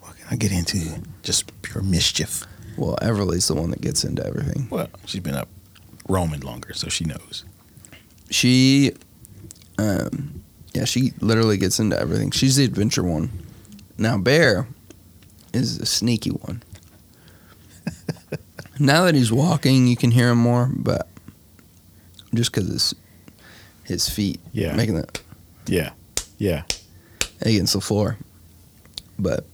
what 0.00 0.16
can 0.16 0.26
I 0.30 0.36
get 0.36 0.52
into? 0.52 1.02
Just 1.22 1.50
pure 1.62 1.82
mischief. 1.82 2.44
well, 2.78 2.96
Everly's 3.02 3.48
the 3.48 3.54
one 3.54 3.70
that 3.70 3.80
gets 3.80 4.04
into 4.04 4.24
everything. 4.24 4.68
Well, 4.70 4.88
she's 5.06 5.20
been 5.20 5.34
up 5.34 5.48
roaming 6.08 6.40
longer, 6.40 6.72
so 6.72 6.88
she 6.88 7.04
knows. 7.04 7.44
She, 8.30 8.92
um, 9.76 10.42
yeah, 10.72 10.84
she 10.84 11.12
literally 11.20 11.56
gets 11.58 11.78
into 11.80 11.98
everything. 11.98 12.30
She's 12.30 12.56
the 12.56 12.64
adventure 12.64 13.02
one. 13.02 13.30
Now 13.98 14.16
Bear 14.18 14.68
is 15.52 15.78
the 15.78 15.86
sneaky 15.86 16.30
one. 16.30 16.62
Now 18.80 19.04
that 19.04 19.14
he's 19.14 19.30
walking, 19.30 19.86
you 19.86 19.96
can 19.96 20.10
hear 20.10 20.30
him 20.30 20.38
more, 20.38 20.70
but 20.74 21.06
just 22.34 22.52
because 22.52 22.68
his 22.68 22.94
his 23.84 24.08
feet 24.08 24.38
Yeah. 24.52 24.74
making 24.76 24.94
that 24.94 25.20
Yeah, 25.66 25.90
yeah. 26.38 26.62
against 27.42 27.72
the 27.72 27.80
floor. 27.80 28.16
But 29.18 29.44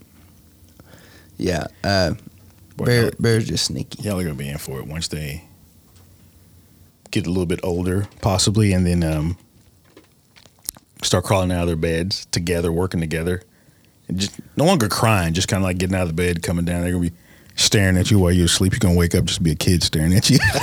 yeah, 1.39 1.67
uh, 1.83 2.15
Boy, 2.77 2.85
Bear 2.85 3.03
y'all- 3.05 3.11
Bear's 3.19 3.47
just 3.47 3.65
sneaky. 3.65 4.03
Y'all 4.03 4.21
are 4.21 4.23
gonna 4.23 4.35
be 4.35 4.49
in 4.51 4.59
for 4.59 4.79
it 4.81 4.87
once 4.87 5.09
they 5.09 5.45
get 7.11 7.27
a 7.27 7.31
little 7.31 7.47
bit 7.47 7.61
older, 7.63 8.07
possibly, 8.21 8.73
and 8.75 8.87
then 8.87 9.03
um, 9.03 9.39
start 11.03 11.25
crawling 11.25 11.51
out 11.51 11.63
of 11.63 11.67
their 11.69 11.77
beds 11.77 12.27
together, 12.33 12.71
working 12.71 13.01
together, 13.01 13.43
and 14.09 14.19
just 14.19 14.33
no 14.57 14.65
longer 14.67 14.89
crying, 14.89 15.33
just 15.33 15.49
kind 15.49 15.63
of 15.63 15.65
like 15.65 15.79
getting 15.79 15.97
out 15.97 16.03
of 16.03 16.09
the 16.09 16.15
bed, 16.15 16.43
coming 16.43 16.67
down. 16.67 16.83
They're 16.83 16.93
gonna 16.93 17.09
be 17.09 17.17
staring 17.57 17.97
at 17.97 18.11
you 18.11 18.19
while 18.19 18.33
you're 18.33 18.47
asleep. 18.47 18.73
You're 18.73 18.79
gonna 18.81 18.95
wake 18.97 19.15
up 19.15 19.25
just 19.25 19.43
be 19.43 19.51
a 19.53 19.57
kid 19.57 19.83
staring 19.83 20.15
at 20.15 20.31
you. 20.31 20.39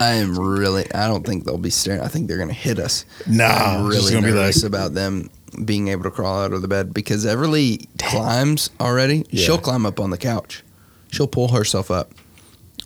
I 0.00 0.12
am 0.14 0.38
really. 0.38 0.86
I 0.94 1.08
don't 1.08 1.26
think 1.26 1.44
they'll 1.44 1.58
be 1.58 1.70
staring. 1.70 2.00
I 2.00 2.08
think 2.08 2.28
they're 2.28 2.38
gonna 2.38 2.52
hit 2.52 2.78
us. 2.78 3.04
nah, 3.26 3.44
I'm 3.46 3.86
it's 3.86 3.96
really 3.96 4.12
gonna 4.12 4.26
be 4.26 4.32
nervous 4.32 4.62
like 4.62 4.68
about 4.68 4.94
them 4.94 5.28
being 5.64 5.88
able 5.88 6.04
to 6.04 6.10
crawl 6.10 6.38
out 6.42 6.52
of 6.52 6.62
the 6.62 6.68
bed 6.68 6.94
because 6.94 7.24
Everly 7.26 7.86
climbs 7.98 8.70
already. 8.80 9.26
Yeah. 9.30 9.44
She'll 9.44 9.58
climb 9.58 9.84
up 9.86 9.98
on 9.98 10.10
the 10.10 10.18
couch. 10.18 10.62
She'll 11.10 11.26
pull 11.26 11.48
herself 11.48 11.90
up, 11.90 12.12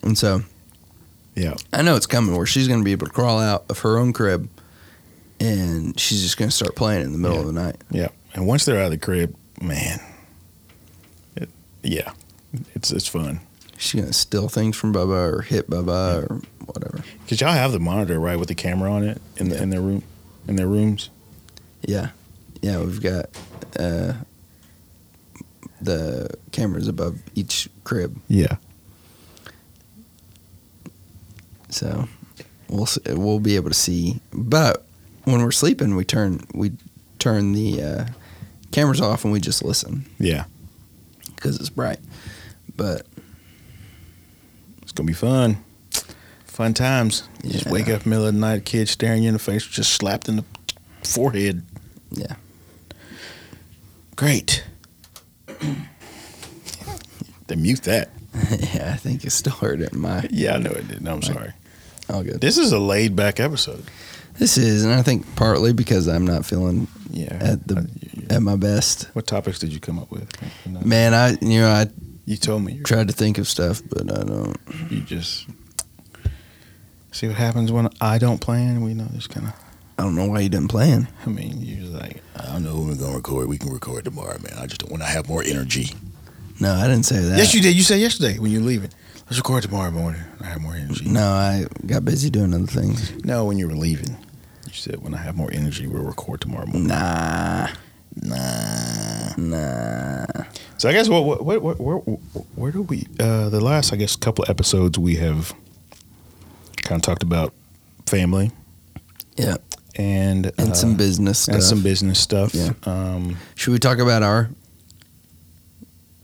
and 0.02 0.16
so 0.16 0.42
yeah, 1.34 1.54
I 1.72 1.82
know 1.82 1.96
it's 1.96 2.06
coming 2.06 2.36
where 2.36 2.46
she's 2.46 2.68
gonna 2.68 2.84
be 2.84 2.92
able 2.92 3.06
to 3.08 3.12
crawl 3.12 3.38
out 3.40 3.64
of 3.68 3.80
her 3.80 3.98
own 3.98 4.12
crib, 4.12 4.48
and 5.40 5.98
she's 6.00 6.22
just 6.22 6.36
gonna 6.38 6.50
start 6.50 6.76
playing 6.76 7.04
in 7.04 7.12
the 7.12 7.18
middle 7.18 7.36
Yeah. 7.36 7.40
of 7.40 7.46
the 7.46 7.52
night. 7.60 7.76
yeah. 7.90 8.08
And 8.34 8.46
once 8.46 8.64
they're 8.64 8.78
out 8.78 8.86
of 8.86 8.90
the 8.92 8.96
crib, 8.98 9.34
man, 9.60 10.00
it, 11.36 11.50
yeah, 11.82 12.12
it's 12.74 12.90
it's 12.90 13.06
fun. 13.06 13.40
She's 13.78 14.00
gonna 14.00 14.12
steal 14.12 14.48
things 14.48 14.76
from 14.76 14.92
Bubba 14.94 15.32
or 15.32 15.42
hit 15.42 15.68
Bubba 15.68 16.28
or 16.30 16.40
whatever. 16.66 17.02
Cause 17.28 17.40
y'all 17.40 17.52
have 17.52 17.72
the 17.72 17.80
monitor 17.80 18.18
right 18.20 18.38
with 18.38 18.48
the 18.48 18.54
camera 18.54 18.90
on 18.92 19.02
it 19.04 19.20
in 19.38 19.48
the 19.48 19.60
in 19.60 19.70
their 19.70 19.80
room 19.80 20.02
in 20.46 20.56
their 20.56 20.66
rooms. 20.68 21.10
Yeah, 21.86 22.10
yeah, 22.60 22.78
we've 22.80 23.00
got 23.02 23.26
uh, 23.78 24.12
the 25.80 26.30
cameras 26.52 26.86
above 26.86 27.18
each 27.34 27.68
crib, 27.82 28.16
Yeah. 28.28 28.56
so 31.70 32.06
we'll 32.68 32.86
we'll 33.08 33.40
be 33.40 33.56
able 33.56 33.70
to 33.70 33.74
see. 33.74 34.20
But 34.32 34.84
when 35.24 35.42
we're 35.42 35.50
sleeping, 35.50 35.96
we 35.96 36.04
turn 36.04 36.40
we 36.54 36.72
turn 37.18 37.52
the 37.52 37.82
uh, 37.82 38.04
cameras 38.70 39.00
off 39.00 39.24
and 39.24 39.32
we 39.32 39.40
just 39.40 39.64
listen 39.64 40.06
Yeah. 40.18 40.44
because 41.34 41.56
it's 41.58 41.70
bright. 41.70 41.98
But 42.76 43.06
It's 44.82 44.92
gonna 44.92 45.06
be 45.06 45.12
fun. 45.12 45.58
Fun 46.44 46.74
times. 46.74 47.22
You 47.42 47.50
Just 47.52 47.66
wake 47.66 47.88
up 47.88 48.04
middle 48.04 48.26
of 48.26 48.34
the 48.34 48.40
night, 48.40 48.64
kid 48.66 48.88
staring 48.88 49.22
you 49.22 49.28
in 49.28 49.34
the 49.34 49.38
face, 49.38 49.66
just 49.66 49.92
slapped 49.94 50.28
in 50.28 50.36
the 50.36 50.44
forehead. 51.02 51.62
Yeah. 52.10 52.34
Great. 54.16 54.62
then 57.46 57.62
mute 57.62 57.82
that. 57.82 58.10
yeah, 58.74 58.90
I 58.92 58.96
think 58.96 59.24
it 59.24 59.30
still 59.30 59.52
it 59.62 59.92
in 59.92 60.00
my 60.00 60.26
Yeah, 60.30 60.54
I 60.54 60.58
know 60.58 60.70
it 60.70 60.88
did. 60.88 61.02
No, 61.02 61.12
I'm 61.14 61.22
sorry. 61.22 61.52
all 62.10 62.22
good. 62.22 62.40
This 62.40 62.58
is 62.58 62.72
a 62.72 62.78
laid 62.78 63.14
back 63.16 63.40
episode. 63.40 63.84
This 64.38 64.56
is, 64.56 64.84
and 64.84 64.94
I 64.94 65.02
think 65.02 65.34
partly 65.36 65.72
because 65.74 66.08
I'm 66.08 66.26
not 66.26 66.46
feeling 66.46 66.88
Yeah. 67.10 67.36
at 67.40 67.66
the 67.68 67.78
Uh, 67.78 67.80
you- 67.82 68.10
you- 68.22 68.26
at 68.30 68.42
my 68.42 68.56
best. 68.56 69.08
what 69.12 69.26
topics 69.26 69.58
did 69.58 69.72
you 69.72 69.80
come 69.80 69.98
up 69.98 70.10
with? 70.10 70.28
Man, 70.84 71.12
I 71.14 71.36
you 71.42 71.60
know 71.60 71.70
I 71.70 71.86
You 72.24 72.36
told 72.36 72.62
me. 72.62 72.74
You, 72.74 72.82
tried 72.82 73.08
to 73.08 73.14
think 73.14 73.38
of 73.38 73.48
stuff, 73.48 73.82
but 73.88 74.02
I 74.02 74.22
don't. 74.24 74.56
you 74.90 75.00
just 75.00 75.46
see 77.10 77.26
what 77.26 77.36
happens 77.36 77.72
when 77.72 77.88
I 78.00 78.18
don't 78.18 78.40
plan. 78.40 78.82
We 78.82 78.94
know 78.94 79.08
this 79.12 79.26
kind 79.26 79.48
of. 79.48 79.54
I 79.98 80.04
don't 80.04 80.14
know 80.14 80.26
why 80.26 80.40
you 80.40 80.48
didn't 80.48 80.68
plan. 80.68 81.08
I 81.26 81.28
mean, 81.28 81.60
you're 81.60 81.80
just 81.80 81.92
like, 81.92 82.22
I 82.36 82.46
don't 82.46 82.64
know 82.64 82.76
when 82.76 82.88
we're 82.88 82.94
gonna 82.94 83.16
record. 83.16 83.48
We 83.48 83.58
can 83.58 83.70
record 83.72 84.04
tomorrow, 84.04 84.38
man. 84.38 84.54
I 84.58 84.66
just 84.66 84.80
don't 84.80 84.90
want 84.90 85.02
to 85.02 85.08
have 85.08 85.28
more 85.28 85.42
energy. 85.42 85.90
No, 86.60 86.72
I 86.72 86.86
didn't 86.86 87.04
say 87.04 87.20
that. 87.20 87.38
Yes, 87.38 87.54
you 87.54 87.60
did. 87.60 87.76
You 87.76 87.82
said 87.82 88.00
yesterday 88.00 88.38
when 88.38 88.50
you're 88.50 88.62
leaving. 88.62 88.90
Let's 89.26 89.36
record 89.38 89.62
tomorrow 89.62 89.90
morning. 89.90 90.22
I 90.40 90.46
have 90.46 90.60
more 90.60 90.74
energy. 90.74 91.08
No, 91.08 91.26
I 91.26 91.66
got 91.86 92.04
busy 92.04 92.30
doing 92.30 92.52
other 92.54 92.66
things. 92.66 93.24
No, 93.24 93.44
when 93.44 93.58
you 93.58 93.66
were 93.68 93.74
leaving, 93.74 94.16
you 94.66 94.72
said 94.72 95.02
when 95.02 95.14
I 95.14 95.18
have 95.18 95.36
more 95.36 95.50
energy, 95.52 95.86
we'll 95.86 96.02
record 96.02 96.40
tomorrow 96.40 96.66
morning. 96.66 96.88
Nah, 96.88 97.68
Nah. 98.16 99.34
nah. 99.36 100.26
So 100.78 100.88
I 100.88 100.92
guess 100.92 101.08
what 101.08 101.24
what 101.24 101.44
what, 101.44 101.62
what 101.62 101.80
where, 101.80 101.96
where 102.54 102.72
do 102.72 102.82
we? 102.82 103.06
Uh, 103.18 103.48
the 103.48 103.60
last 103.60 103.92
I 103.92 103.96
guess 103.96 104.16
couple 104.16 104.44
episodes 104.48 104.98
we 104.98 105.16
have 105.16 105.52
kind 106.76 106.98
of 106.98 107.02
talked 107.02 107.22
about 107.22 107.52
family. 108.06 108.50
Yeah. 109.36 109.56
And 109.94 110.46
And 110.58 110.70
uh, 110.70 110.74
some 110.74 110.96
business 110.96 111.40
stuff. 111.40 111.54
and 111.54 111.62
some 111.62 111.82
business 111.82 112.18
stuff. 112.18 112.54
Yeah. 112.54 112.72
Um, 112.84 113.36
Should 113.54 113.72
we 113.72 113.78
talk 113.78 113.98
about 113.98 114.22
our 114.22 114.48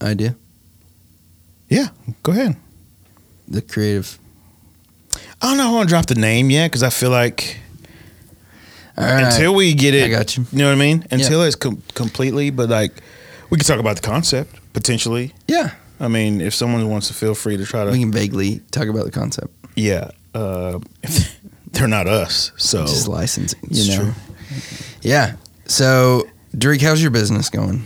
idea, 0.02 0.36
yeah. 1.68 1.88
Go 2.22 2.32
ahead. 2.32 2.56
the 3.46 3.60
creative? 3.62 4.18
I 5.42 5.48
don't 5.48 5.56
know. 5.58 5.64
if 5.64 5.68
I 5.70 5.72
want 5.72 5.88
to 5.88 5.92
drop 5.92 6.06
the 6.06 6.14
name 6.14 6.50
yet 6.50 6.68
because 6.70 6.82
I 6.82 6.90
feel 6.90 7.10
like 7.10 7.58
right. 9.04 9.24
until 9.32 9.54
we 9.54 9.74
get 9.74 9.94
it, 9.94 10.04
I 10.04 10.08
got 10.08 10.36
you. 10.36 10.44
You 10.52 10.58
know 10.58 10.66
what 10.66 10.72
I 10.72 10.78
mean? 10.78 11.06
Until 11.10 11.42
it's 11.42 11.56
com- 11.56 11.82
completely, 11.94 12.50
but 12.50 12.68
like 12.68 12.92
We 13.50 13.58
can 13.58 13.66
talk 13.66 13.78
about 13.80 13.96
the 13.96 14.02
concept 14.02 14.54
potentially. 14.72 15.32
Yeah, 15.46 15.70
I 16.00 16.08
mean, 16.08 16.40
if 16.40 16.54
someone 16.54 16.88
wants 16.90 17.08
to 17.08 17.14
feel 17.14 17.34
free 17.34 17.56
to 17.56 17.64
try 17.64 17.84
to, 17.84 17.90
we 17.90 18.00
can 18.00 18.12
vaguely 18.12 18.60
talk 18.70 18.88
about 18.88 19.04
the 19.04 19.10
concept. 19.10 19.52
yeah, 19.76 20.10
uh, 20.34 20.78
they're 21.72 21.88
not 21.88 22.06
us, 22.06 22.52
so 22.56 22.82
Just 22.86 23.08
licensing, 23.08 23.58
It's 23.70 23.86
you 23.86 23.96
know. 23.96 24.04
true. 24.04 24.14
Yeah. 25.02 25.36
So, 25.66 26.26
Drake, 26.56 26.80
how's 26.80 27.00
your 27.02 27.10
business 27.10 27.50
going? 27.50 27.84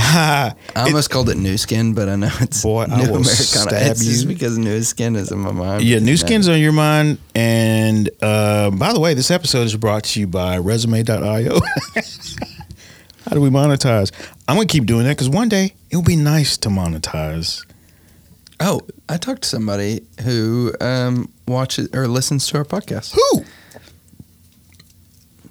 I 0.00 0.54
almost 0.76 1.10
called 1.10 1.28
it 1.28 1.36
New 1.36 1.56
Skin, 1.58 1.92
but 1.92 2.08
I 2.08 2.14
know 2.14 2.30
it's 2.40 2.62
Boy, 2.62 2.84
I 2.88 3.04
New 3.04 3.10
will 3.12 3.24
stab 3.24 3.72
It's 3.90 4.04
just 4.04 4.22
you. 4.22 4.28
because 4.28 4.56
New 4.56 4.82
Skin 4.82 5.16
is 5.16 5.32
in 5.32 5.38
my 5.40 5.50
mind. 5.50 5.82
yeah, 5.82 5.98
new 5.98 6.16
skins 6.16 6.48
on 6.48 6.60
your 6.60 6.70
mind. 6.72 7.18
And 7.34 8.08
uh, 8.22 8.70
by 8.70 8.92
the 8.92 9.00
way, 9.00 9.14
this 9.14 9.30
episode 9.32 9.62
is 9.66 9.74
brought 9.76 10.04
to 10.04 10.20
you 10.20 10.28
by 10.28 10.56
Resume.io. 10.58 11.58
How 13.24 13.34
do 13.34 13.40
we 13.40 13.50
monetize? 13.50 14.12
I'm 14.46 14.54
gonna 14.56 14.66
keep 14.68 14.86
doing 14.86 15.04
that 15.04 15.16
because 15.16 15.28
one 15.28 15.48
day 15.48 15.74
it'll 15.90 16.02
be 16.02 16.16
nice 16.16 16.56
to 16.58 16.68
monetize. 16.68 17.66
Oh, 18.60 18.80
I 19.08 19.16
talked 19.16 19.42
to 19.42 19.48
somebody 19.48 20.02
who 20.22 20.72
um, 20.80 21.28
watches 21.48 21.88
or 21.92 22.06
listens 22.08 22.46
to 22.48 22.58
our 22.58 22.64
podcast. 22.64 23.14
Who, 23.14 23.44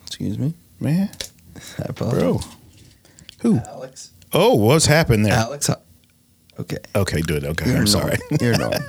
Excuse 0.06 0.40
me, 0.40 0.54
man, 0.80 1.10
I 1.80 1.84
apologize. 1.90 2.22
bro? 2.22 2.40
Who? 3.41 3.58
Alex. 3.67 4.12
Oh, 4.34 4.56
what's 4.56 4.86
happened 4.86 5.26
there? 5.26 5.34
Alex. 5.34 5.69
Okay. 6.60 6.78
Okay, 6.95 7.21
do 7.21 7.36
it. 7.36 7.43
Okay, 7.43 7.69
You're 7.69 7.80
I'm 7.80 7.88
sorry. 7.88 8.17
You're 8.41 8.58
normal. 8.58 8.80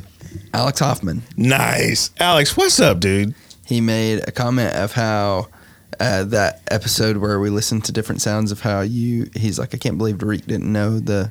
Alex 0.54 0.80
Hoffman. 0.80 1.22
nice, 1.36 2.10
Alex. 2.20 2.56
What's 2.56 2.78
up, 2.80 3.00
dude? 3.00 3.34
He 3.64 3.80
made 3.80 4.26
a 4.28 4.32
comment 4.32 4.74
of 4.74 4.92
how 4.92 5.48
uh, 6.00 6.24
that 6.24 6.62
episode 6.68 7.16
where 7.18 7.38
we 7.40 7.48
listened 7.48 7.84
to 7.86 7.92
different 7.92 8.20
sounds 8.20 8.52
of 8.52 8.60
how 8.60 8.80
you. 8.80 9.30
He's 9.34 9.58
like, 9.58 9.74
I 9.74 9.78
can't 9.78 9.96
believe 9.98 10.18
Derek 10.18 10.44
didn't 10.46 10.70
know 10.70 10.98
the 10.98 11.30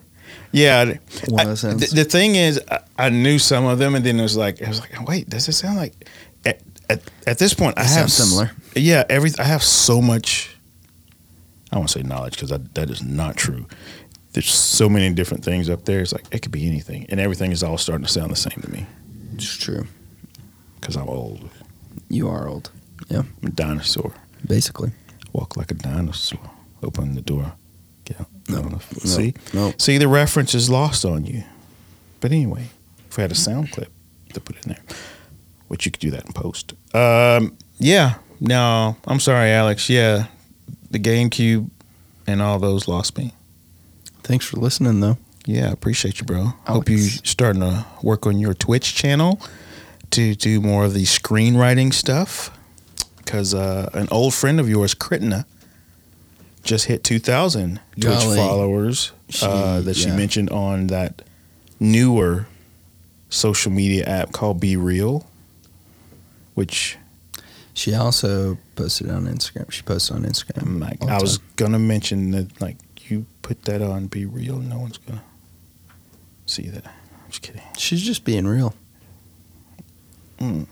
Yeah, 0.51 0.86
one 1.27 1.39
I- 1.39 1.43
of 1.43 1.47
those 1.49 1.60
sounds. 1.60 1.89
the, 1.91 2.03
the 2.03 2.05
thing 2.05 2.36
is, 2.36 2.60
I, 2.71 2.79
I 2.97 3.10
knew 3.10 3.38
some 3.38 3.65
of 3.65 3.77
them, 3.79 3.93
and 3.95 4.03
then 4.05 4.19
it 4.19 4.23
was 4.23 4.38
like, 4.38 4.62
I 4.63 4.69
was 4.69 4.79
like, 4.79 5.07
wait, 5.07 5.29
does 5.29 5.47
it 5.47 5.53
sound 5.53 5.77
like? 5.77 5.93
At, 6.45 6.62
at, 6.89 7.01
at 7.27 7.38
this 7.38 7.53
point, 7.53 7.77
I 7.77 7.84
have 7.84 8.12
similar. 8.12 8.51
Yeah, 8.75 9.03
every 9.10 9.31
I 9.38 9.43
have 9.43 9.62
so 9.63 10.01
much. 10.01 10.51
I 11.71 11.77
won't 11.77 11.89
say 11.89 12.01
knowledge 12.03 12.34
because 12.36 12.49
that 12.49 12.89
is 12.89 13.01
not 13.01 13.38
true. 13.38 13.65
There's 14.34 14.49
so 14.49 14.88
many 14.89 15.13
different 15.13 15.43
things 15.43 15.69
up 15.69 15.86
there. 15.86 15.99
It's 16.01 16.13
like 16.13 16.25
it 16.31 16.41
could 16.41 16.51
be 16.51 16.67
anything, 16.67 17.05
and 17.10 17.19
everything 17.19 17.51
is 17.51 17.63
all 17.63 17.77
starting 17.77 18.05
to 18.05 18.12
sound 18.12 18.31
the 18.31 18.36
same 18.36 18.62
to 18.62 18.71
me 18.71 18.86
it's 19.36 19.55
true. 19.57 19.88
because 20.79 20.95
I'm 20.95 21.10
old. 21.10 21.49
You 22.10 22.29
are 22.29 22.47
old, 22.47 22.69
I'm 23.10 23.27
a 23.43 23.49
dinosaur. 23.49 24.13
basically. 24.45 24.91
Walk 25.34 25.55
like 25.57 25.71
a 25.71 25.75
dinosaur. 25.75 26.49
Open 26.84 27.15
the 27.15 27.21
door. 27.21 27.53
Get 28.05 28.19
out. 28.19 28.27
No, 28.49 28.62
No, 28.62 28.69
no, 28.69 28.79
See, 29.05 29.34
no. 29.53 29.73
see, 29.77 29.97
the 29.97 30.07
reference 30.07 30.53
is 30.55 30.69
lost 30.69 31.05
on 31.05 31.25
you. 31.25 31.43
But 32.19 32.31
anyway, 32.31 32.67
if 33.10 33.17
we 33.17 33.21
had 33.21 33.31
a 33.31 33.36
sound 33.36 33.71
clip 33.71 33.91
to 34.34 34.39
put 34.41 34.55
in 34.65 34.73
there, 34.73 34.84
which 35.69 35.86
you 35.86 35.91
could 35.91 36.01
do 36.01 36.12
that 36.12 36.25
in 36.25 36.34
post. 36.34 36.73
Um, 36.93 37.57
yeah. 37.79 38.15
No, 38.41 38.97
I'm 39.07 39.19
sorry, 39.19 39.51
Alex. 39.51 39.89
Yeah, 39.89 40.25
the 40.91 40.99
GameCube 40.99 41.69
and 42.27 42.41
all 42.41 42.60
those 42.60 42.88
lost 42.88 43.17
me. 43.17 43.34
Thanks 44.23 44.45
for 44.45 44.58
listening, 44.58 44.99
though. 44.99 45.17
Yeah, 45.45 45.69
I 45.69 45.71
appreciate 45.71 46.19
you, 46.19 46.25
bro. 46.25 46.54
Hope 46.67 46.88
you 46.89 46.97
Alex. 46.97 47.21
starting 47.23 47.62
to 47.62 47.86
work 48.04 48.27
on 48.27 48.38
your 48.38 48.54
Twitch 48.54 48.93
channel 48.93 49.41
to 50.12 50.36
do 50.36 50.62
more 50.62 50.86
of 50.86 50.93
the 50.93 51.04
screenwriting 51.04 51.93
stuff. 51.93 52.56
Because 53.17 53.54
uh, 53.54 53.89
an 53.93 54.08
old 54.12 54.34
friend 54.34 54.60
of 54.60 54.69
yours, 54.69 54.93
Kritna, 54.93 55.45
just 56.63 56.86
hit 56.86 57.04
2,000 57.04 57.80
Twitch 57.93 58.04
Golly. 58.04 58.38
followers 58.38 59.12
uh, 59.41 59.80
She- 59.80 59.84
that 59.86 59.95
she 59.95 60.08
mentioned 60.12 60.49
on 60.51 60.88
that 60.88 61.21
newer 61.80 62.45
social 63.30 63.71
media 63.71 64.04
app 64.06 64.32
called 64.32 64.62
BeReal, 64.62 65.25
which 66.54 66.97
She 67.73 67.93
also 67.93 68.57
posted 68.75 69.10
on 69.10 69.25
Instagram. 69.25 69.71
She 69.71 69.81
posted 69.84 70.15
on 70.17 70.23
Instagram. 70.23 70.81
Like, 70.81 71.01
I 71.03 71.19
was 71.19 71.38
going 71.55 71.71
to 71.71 71.79
mention 71.79 72.31
that, 72.31 72.60
like, 72.62 72.77
you 73.10 73.25
put 73.41 73.63
that 73.63 73.81
on 73.81 74.07
BeReal, 74.10 74.62
no 74.62 74.79
one's 74.79 74.97
going 74.97 75.19
to 75.19 75.25
see 76.45 76.67
that. 76.69 76.86
I'm 76.86 77.29
just 77.29 77.41
kidding. 77.41 77.62
She's 77.77 78.01
just 78.01 78.23
being 78.25 78.45
real. 78.47 78.73
Mm. 80.39 80.67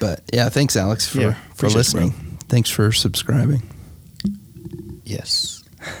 But 0.00 0.22
yeah, 0.32 0.48
thanks, 0.48 0.76
Alex, 0.76 1.08
for 1.08 1.20
Yeah, 1.20 1.34
for 1.54 1.66
it, 1.66 1.74
listening. 1.74 2.12
Thanks 2.48 2.70
for 2.70 2.92
subscribing. 2.92 3.62
Yes. 5.04 5.62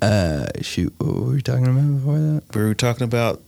Uh, 0.00 0.46
shoot, 0.60 0.94
what 0.98 1.12
were 1.16 1.32
we 1.32 1.42
talking 1.42 1.66
about 1.66 1.96
before 1.96 2.18
that? 2.18 2.42
We 2.54 2.62
were 2.62 2.74
talking 2.74 3.02
about 3.02 3.42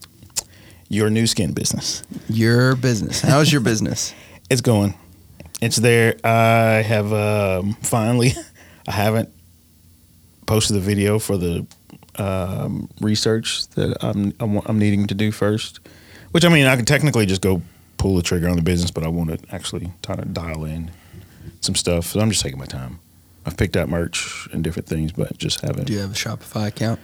your 0.89 1.09
new 1.09 1.29
skin 1.29 1.53
business. 1.53 2.03
Your 2.29 2.75
business. 2.75 3.21
How's 3.21 3.53
your 3.53 3.61
business? 3.71 4.13
It's 4.51 4.61
going. 4.61 4.95
It's 5.63 5.77
there. 5.77 6.17
I 6.25 6.83
have 6.83 7.13
um, 7.13 7.75
finally. 7.83 8.33
I 8.89 8.93
haven't 8.93 9.29
posted 10.47 10.75
the 10.75 10.81
video 10.81 11.21
for 11.21 11.37
the 11.37 11.65
um, 12.17 12.91
research 13.01 13.69
that 13.71 13.97
I'm, 14.03 14.35
I'm 14.41 14.57
I'm 14.67 14.79
needing 14.79 15.07
to 15.07 15.15
do 15.15 15.31
first. 15.31 15.79
Which 16.33 16.45
I 16.45 16.49
mean, 16.49 16.67
I 16.67 16.75
can 16.75 16.85
technically 16.85 17.27
just 17.27 17.43
go 17.43 17.63
pull 17.97 18.17
the 18.17 18.23
trigger 18.23 18.49
on 18.49 18.57
the 18.57 18.63
business, 18.63 18.91
but 18.91 19.05
I 19.05 19.09
want 19.09 19.31
to 19.31 19.55
actually 19.55 19.93
kind 20.03 20.19
of 20.19 20.35
dial 20.35 20.65
in 20.65 20.91
some 21.61 21.77
stuff. 21.77 22.07
So 22.07 22.21
I'm 22.21 22.31
just 22.31 22.43
taking 22.43 22.59
my 22.59 22.67
time. 22.67 22.99
I've 23.47 23.57
picked 23.57 23.77
out 23.77 23.89
merch 23.89 24.49
and 24.53 24.65
different 24.65 24.89
things, 24.89 25.13
but 25.13 25.39
just 25.39 25.61
haven't. 25.61 25.85
Do 25.85 25.93
you 25.93 26.01
have 26.01 26.11
a 26.11 26.15
Shopify 26.15 26.67
account? 26.67 26.99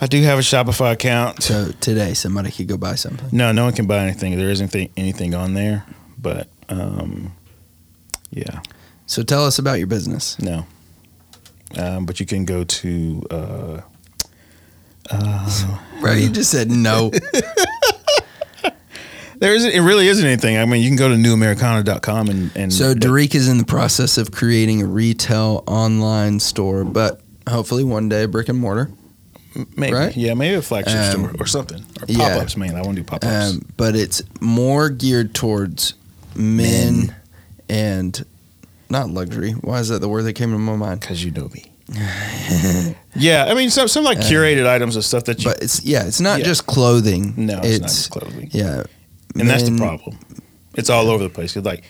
I 0.00 0.06
do 0.06 0.20
have 0.22 0.38
a 0.38 0.42
Shopify 0.42 0.92
account. 0.92 1.42
So 1.42 1.72
today, 1.80 2.12
somebody 2.12 2.50
could 2.50 2.68
go 2.68 2.76
buy 2.76 2.96
something. 2.96 3.28
No, 3.32 3.52
no 3.52 3.64
one 3.64 3.72
can 3.72 3.86
buy 3.86 3.98
anything. 4.04 4.36
There 4.36 4.50
isn't 4.50 4.74
anything 4.96 5.34
on 5.34 5.54
there, 5.54 5.84
but 6.18 6.48
um, 6.70 7.32
yeah, 8.30 8.60
So 9.06 9.22
tell 9.22 9.44
us 9.44 9.58
about 9.58 9.78
your 9.78 9.86
business. 9.88 10.38
no. 10.38 10.66
Um, 11.76 12.04
but 12.06 12.18
you 12.18 12.26
can 12.26 12.44
go 12.44 12.64
to 12.64 13.22
uh, 13.30 13.80
uh, 15.10 15.78
Bro, 16.00 16.14
you 16.14 16.28
just 16.30 16.50
said 16.50 16.68
no. 16.70 17.10
there 19.38 19.54
isn't. 19.54 19.70
It 19.72 19.80
really 19.80 20.08
isn't 20.08 20.24
anything. 20.26 20.58
I 20.58 20.64
mean, 20.64 20.82
you 20.82 20.88
can 20.88 20.96
go 20.96 21.08
to 21.08 21.14
newamericana.com 21.14 22.28
and 22.28 22.50
and 22.56 22.72
So 22.72 22.92
Derek 22.94 23.34
is 23.34 23.48
in 23.48 23.58
the 23.58 23.64
process 23.64 24.18
of 24.18 24.32
creating 24.32 24.82
a 24.82 24.86
retail 24.86 25.62
online 25.66 26.40
store, 26.40 26.84
but 26.84 27.20
hopefully 27.48 27.84
one 27.84 28.08
day 28.08 28.26
brick 28.26 28.48
and 28.48 28.58
mortar. 28.58 28.90
maybe 29.76 29.94
right? 29.94 30.16
yeah, 30.16 30.34
maybe 30.34 30.54
a 30.56 30.62
flagship 30.62 30.96
Um, 30.96 31.10
store 31.28 31.34
or 31.38 31.46
something 31.46 31.84
or 32.02 32.06
pop 32.14 32.42
ups. 32.42 32.56
Man, 32.56 32.74
I 32.74 32.82
want 32.82 32.96
to 32.96 33.02
do 33.02 33.04
pop 33.04 33.24
ups. 33.24 33.52
Um, 33.52 33.64
but 33.76 33.94
it's 33.96 34.22
more 34.40 34.90
geared 34.90 35.34
towards 35.34 35.94
men, 36.34 36.96
Men. 37.06 37.16
and 37.68 38.24
not 38.88 39.10
luxury. 39.10 39.52
Why 39.52 39.78
is 39.80 39.88
that 39.88 40.00
the 40.00 40.08
word 40.08 40.22
that 40.22 40.34
came 40.34 40.50
to 40.52 40.58
my 40.58 40.76
mind? 40.76 41.00
Because 41.00 41.24
you 41.24 41.30
know 41.30 41.48
me. 41.48 41.66
yeah, 43.16 43.46
I 43.48 43.54
mean, 43.54 43.68
some 43.70 43.88
some 43.88 44.04
like 44.04 44.18
uh, 44.18 44.22
curated 44.22 44.66
items 44.66 44.96
of 44.96 45.04
stuff 45.04 45.24
that 45.24 45.38
you. 45.40 45.44
But 45.50 45.62
it's 45.62 45.82
yeah, 45.84 46.04
it's 46.06 46.20
not 46.20 46.38
Yeah. 46.40 46.46
just 46.46 46.66
clothing. 46.66 47.34
no, 47.36 47.60
it's, 47.62 47.80
not 47.80 47.88
just 47.88 48.10
clothing. 48.10 48.48
Yeah, 48.52 48.84
and 49.38 49.48
that's 49.48 49.68
the 49.68 49.76
problem. 49.76 50.18
It's 50.76 50.88
all 50.90 51.08
over 51.08 51.24
the 51.24 51.30
place. 51.30 51.54
'Cause, 51.54 51.64
like 51.64 51.84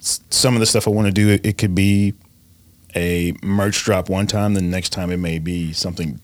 some 0.00 0.54
of 0.54 0.60
the 0.60 0.66
stuff 0.66 0.86
I 0.86 0.90
want 0.90 1.06
to 1.06 1.12
do, 1.12 1.30
it, 1.30 1.46
it 1.46 1.58
could 1.58 1.74
be 1.74 2.14
a 2.94 3.32
merch 3.42 3.84
drop 3.84 4.08
one 4.08 4.26
time, 4.26 4.54
the 4.54 4.60
next 4.60 4.90
time 4.90 5.10
it 5.10 5.16
may 5.16 5.38
be 5.38 5.72
something 5.72 6.20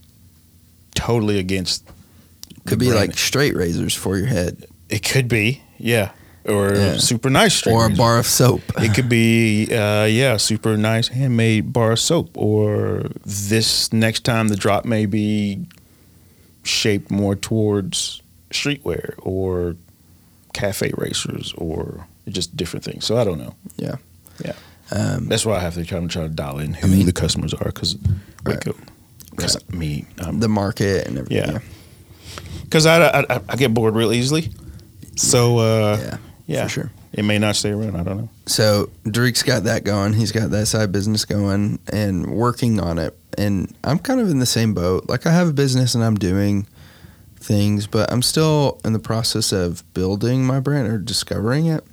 totally 0.95 1.39
against. 1.39 1.87
the 1.87 2.61
Could 2.67 2.79
be 2.79 2.89
brand. 2.91 3.09
like 3.09 3.19
straight 3.19 3.57
razors 3.57 3.95
for 3.95 4.17
your 4.19 4.27
head, 4.27 4.67
it 4.89 5.03
could 5.03 5.29
be, 5.29 5.63
yeah, 5.79 6.11
or 6.45 6.75
Yeah. 6.75 6.97
super 6.99 7.31
nice 7.31 7.55
straight 7.55 7.73
or 7.73 7.87
a 7.87 7.91
bar 7.91 8.19
of 8.19 8.27
soap. 8.27 8.63
It 8.79 8.95
could 8.95 9.09
be, 9.09 9.69
uh, 9.73 10.05
yeah, 10.05 10.37
super 10.37 10.77
nice 10.77 11.09
handmade 11.09 11.73
bar 11.73 11.93
of 11.93 12.01
soap. 12.01 12.31
Or 12.37 13.07
this 13.25 13.93
next 13.93 14.25
time 14.25 14.49
the 14.49 14.57
drop 14.57 14.85
may 14.85 15.07
be 15.07 15.67
shaped 16.63 17.11
more 17.11 17.35
towards 17.37 18.23
streetwear 18.51 19.15
or 19.19 19.77
cafe 20.53 20.93
racers 20.97 21.53
or 21.59 22.07
just 22.29 22.57
different 22.57 22.85
things. 22.85 23.05
So 23.05 23.17
I 23.17 23.25
don't 23.25 23.39
know. 23.39 23.55
Yeah. 23.77 23.97
Yeah. 24.45 24.53
Um, 24.91 25.27
That's 25.29 25.45
why 25.47 25.57
I 25.57 25.61
have 25.61 25.75
to 25.75 25.85
try 25.85 25.99
to 26.01 26.09
try 26.09 26.23
to 26.23 26.29
dial 26.29 26.59
in 26.59 26.75
who 26.75 26.87
I 26.87 26.91
mean- 26.91 27.07
the 27.07 27.13
customers 27.13 27.55
are 27.55 27.65
because 27.67 27.97
Right. 28.45 28.63
because 29.31 29.57
me 29.71 30.05
um, 30.21 30.41
the 30.41 30.49
market 30.49 31.07
and 31.09 31.19
everything. 31.19 31.55
Yeah. 31.55 31.59
because 32.65 32.85
I, 32.87 33.03
I 33.03 33.21
I- 33.37 33.41
I 33.49 33.57
get 33.57 33.73
bored 33.75 33.95
real 33.95 34.13
easily. 34.13 34.51
So 35.17 35.59
uh, 35.59 35.99
yeah, 36.01 36.17
yeah, 36.47 36.65
for 36.65 36.69
sure. 36.69 36.91
it 37.13 37.25
may 37.25 37.39
not 37.39 37.57
stay 37.57 37.71
around. 37.71 37.97
I 37.97 38.03
don't 38.03 38.19
know. 38.19 38.29
So 38.47 38.91
Drake's 39.05 39.43
got 39.43 39.65
that 39.65 39.85
going. 39.85 40.13
He's 40.13 40.33
got 40.33 40.51
that 40.51 40.67
side 40.67 40.93
business 40.93 41.25
going 41.25 41.79
and 41.93 42.33
working 42.35 42.81
on 42.81 42.99
it. 42.99 43.17
And 43.39 43.75
I'm 43.83 43.99
kind 43.99 44.21
of 44.21 44.31
in 44.31 44.39
the 44.39 44.47
same 44.47 44.75
boat. 44.75 45.09
Like 45.09 45.27
I 45.27 45.33
have 45.33 45.49
a 45.49 45.53
business 45.53 45.95
and 45.95 46.05
I'm 46.05 46.17
doing 46.17 46.67
things, 47.37 47.87
but 47.87 48.13
I'm 48.13 48.23
still 48.23 48.81
in 48.85 48.93
the 48.93 48.99
process 48.99 49.53
of 49.53 49.83
building 49.95 50.45
my 50.45 50.61
brand 50.61 50.89
or 50.89 50.99
discovering 50.99 51.67
it. 51.67 51.85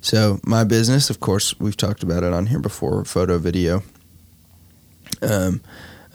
So 0.00 0.40
my 0.44 0.64
business, 0.64 1.10
of 1.10 1.20
course, 1.20 1.58
we've 1.58 1.76
talked 1.76 2.02
about 2.02 2.22
it 2.22 2.32
on 2.32 2.46
here 2.46 2.60
before, 2.60 3.04
photo 3.04 3.38
video. 3.38 3.82
Um, 5.20 5.60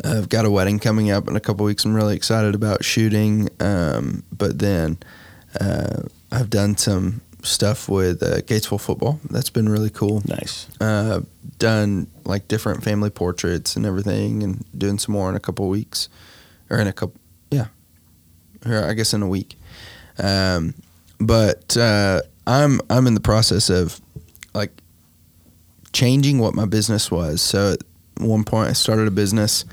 I've 0.04 0.30
got 0.30 0.46
a 0.46 0.50
wedding 0.52 0.80
coming 0.80 1.12
up 1.12 1.28
in 1.28 1.36
a 1.36 1.40
couple 1.40 1.66
weeks. 1.66 1.86
I'm 1.86 1.94
really 1.94 2.16
excited 2.16 2.56
about 2.56 2.84
shooting. 2.84 3.50
Um, 3.60 4.24
but 4.32 4.60
then 4.60 4.98
uh, 5.60 6.04
I've 6.32 6.50
done 6.50 6.78
some 6.78 7.22
stuff 7.44 7.90
with 7.90 8.24
uh, 8.24 8.42
Gatesville 8.42 8.82
football. 8.82 9.20
That's 9.30 9.50
been 9.50 9.70
really 9.70 9.90
cool. 9.90 10.22
Nice. 10.26 10.68
Uh, 10.80 11.22
done 11.60 12.08
like 12.26 12.48
different 12.48 12.84
family 12.84 13.10
portraits 13.10 13.76
and 13.76 13.86
everything, 13.86 14.44
and 14.44 14.66
doing 14.78 14.98
some 14.98 15.14
more 15.14 15.30
in 15.30 15.36
a 15.36 15.40
couple 15.40 15.68
weeks, 15.70 16.10
or 16.70 16.80
in 16.80 16.88
a 16.88 16.94
couple, 16.94 17.20
yeah, 17.52 17.68
or 18.66 18.84
I 18.84 18.94
guess 18.94 19.14
in 19.14 19.22
a 19.22 19.28
week. 19.28 19.56
Um, 20.18 20.74
but 21.20 21.78
uh, 21.78 22.22
I'm 22.48 22.82
I'm 22.90 23.08
in 23.08 23.14
the 23.14 23.20
process 23.22 23.70
of 23.70 24.00
like 24.54 24.72
changing 25.92 26.40
what 26.40 26.56
my 26.56 26.66
business 26.66 27.12
was. 27.12 27.42
So 27.42 27.74
at 27.74 27.80
one 28.18 28.44
point, 28.44 28.70
I 28.70 28.74
started 28.74 29.08
a 29.08 29.12
business, 29.12 29.66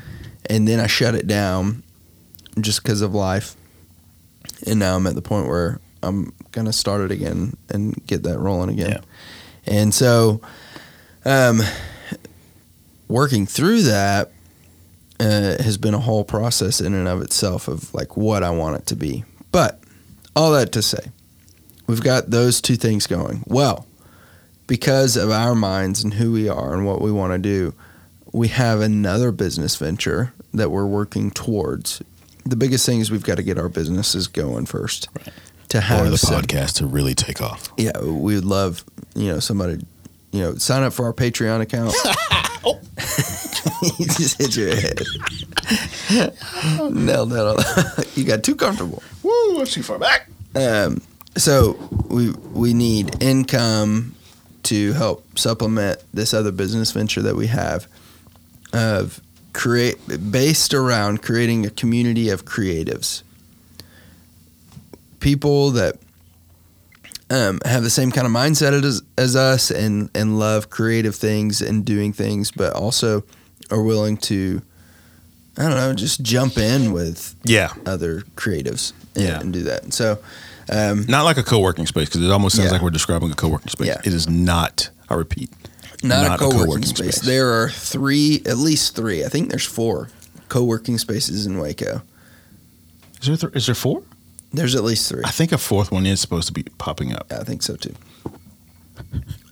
and 0.48 0.66
then 0.66 0.80
I 0.80 0.86
shut 0.86 1.14
it 1.14 1.26
down 1.26 1.82
just 2.60 2.82
because 2.82 3.00
of 3.00 3.14
life. 3.14 3.56
And 4.66 4.78
now 4.78 4.96
I'm 4.96 5.06
at 5.06 5.14
the 5.14 5.22
point 5.22 5.46
where 5.46 5.80
I'm 6.02 6.32
gonna 6.52 6.72
start 6.72 7.02
it 7.02 7.10
again 7.10 7.56
and 7.68 7.94
get 8.06 8.22
that 8.24 8.38
rolling 8.38 8.70
again. 8.70 8.90
Yeah. 8.90 9.00
And 9.66 9.94
so, 9.94 10.40
um, 11.24 11.60
working 13.08 13.46
through 13.46 13.82
that 13.82 14.32
uh, 15.18 15.62
has 15.62 15.76
been 15.76 15.94
a 15.94 15.98
whole 15.98 16.24
process 16.24 16.80
in 16.80 16.94
and 16.94 17.06
of 17.06 17.20
itself 17.20 17.68
of 17.68 17.92
like 17.92 18.16
what 18.16 18.42
I 18.42 18.50
want 18.50 18.76
it 18.76 18.86
to 18.86 18.96
be. 18.96 19.24
But 19.52 19.80
all 20.34 20.52
that 20.52 20.72
to 20.72 20.82
say, 20.82 21.10
we've 21.86 22.02
got 22.02 22.30
those 22.30 22.60
two 22.60 22.76
things 22.76 23.06
going. 23.06 23.44
Well, 23.46 23.86
because 24.66 25.16
of 25.16 25.30
our 25.30 25.54
minds 25.54 26.02
and 26.02 26.14
who 26.14 26.32
we 26.32 26.48
are 26.48 26.72
and 26.72 26.86
what 26.86 27.00
we 27.00 27.12
want 27.12 27.32
to 27.32 27.38
do, 27.38 27.74
we 28.32 28.48
have 28.48 28.80
another 28.80 29.32
business 29.32 29.76
venture 29.76 30.32
that 30.54 30.70
we're 30.70 30.86
working 30.86 31.30
towards. 31.30 32.00
The 32.46 32.56
biggest 32.56 32.86
thing 32.86 33.00
is 33.00 33.10
we've 33.10 33.24
got 33.24 33.36
to 33.36 33.42
get 33.42 33.58
our 33.58 33.68
businesses 33.68 34.28
going 34.28 34.66
first. 34.66 35.08
Right. 35.18 35.34
To 35.70 35.80
have 35.80 36.06
or 36.06 36.10
the 36.10 36.18
some- 36.18 36.42
podcast 36.42 36.74
to 36.76 36.86
really 36.86 37.14
take 37.14 37.40
off. 37.42 37.72
yeah, 37.76 37.98
we 38.00 38.34
would 38.34 38.44
love, 38.44 38.84
you 39.14 39.28
know, 39.28 39.38
somebody, 39.40 39.80
you 40.32 40.40
know, 40.40 40.54
sign 40.56 40.82
up 40.82 40.92
for 40.92 41.04
our 41.06 41.12
Patreon 41.12 41.60
account. 41.60 41.94
you 43.98 44.06
just 44.06 44.38
hit 44.38 44.56
your 44.56 44.74
head. 44.74 44.98
Nailed 46.92 47.30
that. 47.30 48.08
you 48.14 48.24
got 48.24 48.42
too 48.44 48.54
comfortable. 48.54 49.02
Woo, 49.22 49.58
that's 49.58 49.72
too 49.72 49.82
far 49.82 49.98
back. 49.98 50.28
Um, 50.54 51.00
so 51.36 51.78
we 52.08 52.30
we 52.52 52.74
need 52.74 53.22
income 53.22 54.14
to 54.64 54.92
help 54.92 55.38
supplement 55.38 55.98
this 56.12 56.34
other 56.34 56.52
business 56.52 56.92
venture 56.92 57.22
that 57.22 57.36
we 57.36 57.46
have 57.46 57.86
of 58.72 59.20
create 59.52 59.96
based 60.30 60.74
around 60.74 61.22
creating 61.22 61.64
a 61.64 61.70
community 61.70 62.28
of 62.28 62.44
creatives 62.44 63.22
people 65.20 65.70
that 65.72 65.96
um, 67.30 67.60
have 67.64 67.82
the 67.82 67.90
same 67.90 68.10
kind 68.10 68.26
of 68.26 68.32
mindset 68.32 68.82
as, 68.84 69.02
as 69.16 69.36
us 69.36 69.70
and 69.70 70.10
and 70.14 70.38
love 70.38 70.70
creative 70.70 71.14
things 71.14 71.60
and 71.62 71.84
doing 71.84 72.12
things 72.12 72.50
but 72.50 72.72
also 72.74 73.22
are 73.70 73.82
willing 73.82 74.16
to 74.16 74.60
I 75.56 75.62
don't 75.62 75.74
know 75.76 75.94
just 75.94 76.22
jump 76.22 76.58
in 76.58 76.92
with 76.92 77.36
Yeah. 77.44 77.72
other 77.86 78.22
creatives 78.34 78.92
and, 79.14 79.24
Yeah. 79.24 79.40
and 79.40 79.52
do 79.52 79.62
that 79.64 79.92
so 79.92 80.18
um, 80.72 81.04
Not 81.08 81.24
like 81.24 81.36
a 81.36 81.42
co 81.42 81.58
working 81.60 81.86
space 81.86 82.08
because 82.08 82.22
it 82.22 82.30
almost 82.30 82.56
sounds 82.56 82.66
Yeah. 82.66 82.72
like 82.72 82.82
we're 82.82 82.90
describing 82.90 83.30
a 83.30 83.34
co 83.34 83.48
working 83.48 83.68
space. 83.70 83.88
Yeah. 83.88 84.00
It 84.04 84.12
is 84.14 84.28
not, 84.28 84.88
I 85.08 85.14
repeat, 85.14 85.50
not, 86.04 86.36
a 86.36 86.38
co-working, 86.38 86.84
space. 86.84 87.20
There 87.22 87.50
are 87.60 87.68
three, 87.70 88.40
at 88.46 88.56
least 88.56 88.94
three. 88.94 89.24
I 89.24 89.28
think 89.28 89.50
there's 89.50 89.64
four 89.66 90.08
co-working 90.48 90.96
spaces 90.98 91.44
in 91.44 91.58
Waco. 91.58 92.02
Is 93.20 93.26
there, 93.26 93.36
th- 93.36 93.56
is 93.56 93.66
there 93.66 93.74
four? 93.74 94.02
There's 94.52 94.74
at 94.74 94.82
least 94.84 95.08
three. 95.08 95.22
I 95.24 95.30
think 95.30 95.52
a 95.52 95.58
fourth 95.58 95.92
one 95.92 96.06
is 96.06 96.20
supposed 96.20 96.48
to 96.48 96.52
be 96.52 96.64
popping 96.78 97.12
up. 97.14 97.32
I 97.32 97.44
think 97.44 97.62
so 97.62 97.76
too. 97.76 97.94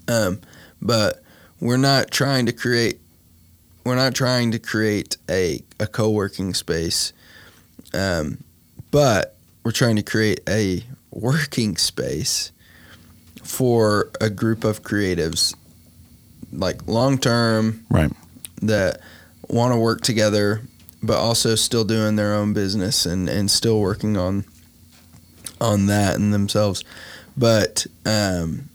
Um, 0.08 0.40
but 0.80 1.22
we're 1.60 1.76
not 1.76 2.10
trying 2.10 2.46
to 2.46 2.52
create. 2.52 3.00
We're 3.84 3.94
not 3.96 4.14
trying 4.14 4.50
to 4.52 4.58
create 4.58 5.16
a 5.30 5.62
a 5.80 5.86
co-working 5.86 6.54
space, 6.54 7.12
um, 7.94 8.38
but 8.90 9.36
we're 9.64 9.70
trying 9.72 9.96
to 9.96 10.02
create 10.02 10.40
a 10.48 10.84
working 11.10 11.76
space 11.76 12.52
for 13.42 14.10
a 14.20 14.28
group 14.30 14.64
of 14.64 14.82
creatives, 14.82 15.54
like 16.52 16.86
long 16.86 17.18
term, 17.18 17.84
Right. 17.90 18.12
that 18.62 19.00
want 19.48 19.72
to 19.72 19.78
work 19.78 20.02
together, 20.02 20.62
but 21.02 21.16
also 21.18 21.54
still 21.54 21.84
doing 21.84 22.16
their 22.16 22.34
own 22.34 22.52
business 22.52 23.06
and, 23.06 23.28
and 23.28 23.50
still 23.50 23.80
working 23.80 24.16
on 24.18 24.44
on 25.60 25.86
that 25.86 26.16
and 26.16 26.32
themselves. 26.32 26.84
But 27.36 27.86
um, 28.04 28.68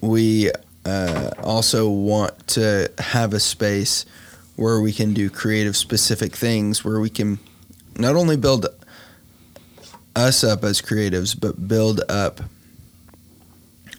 we 0.00 0.50
uh, 0.84 1.30
also 1.42 1.88
want 1.88 2.48
to 2.48 2.90
have 2.98 3.32
a 3.34 3.40
space 3.40 4.04
where 4.56 4.80
we 4.80 4.92
can 4.92 5.14
do 5.14 5.30
creative 5.30 5.76
specific 5.76 6.34
things 6.34 6.84
where 6.84 6.98
we 6.98 7.10
can 7.10 7.38
not 7.96 8.16
only 8.16 8.36
build 8.36 8.66
us 10.16 10.42
up 10.42 10.64
as 10.64 10.80
creatives 10.82 11.38
but 11.38 11.68
build 11.68 12.00
up 12.08 12.40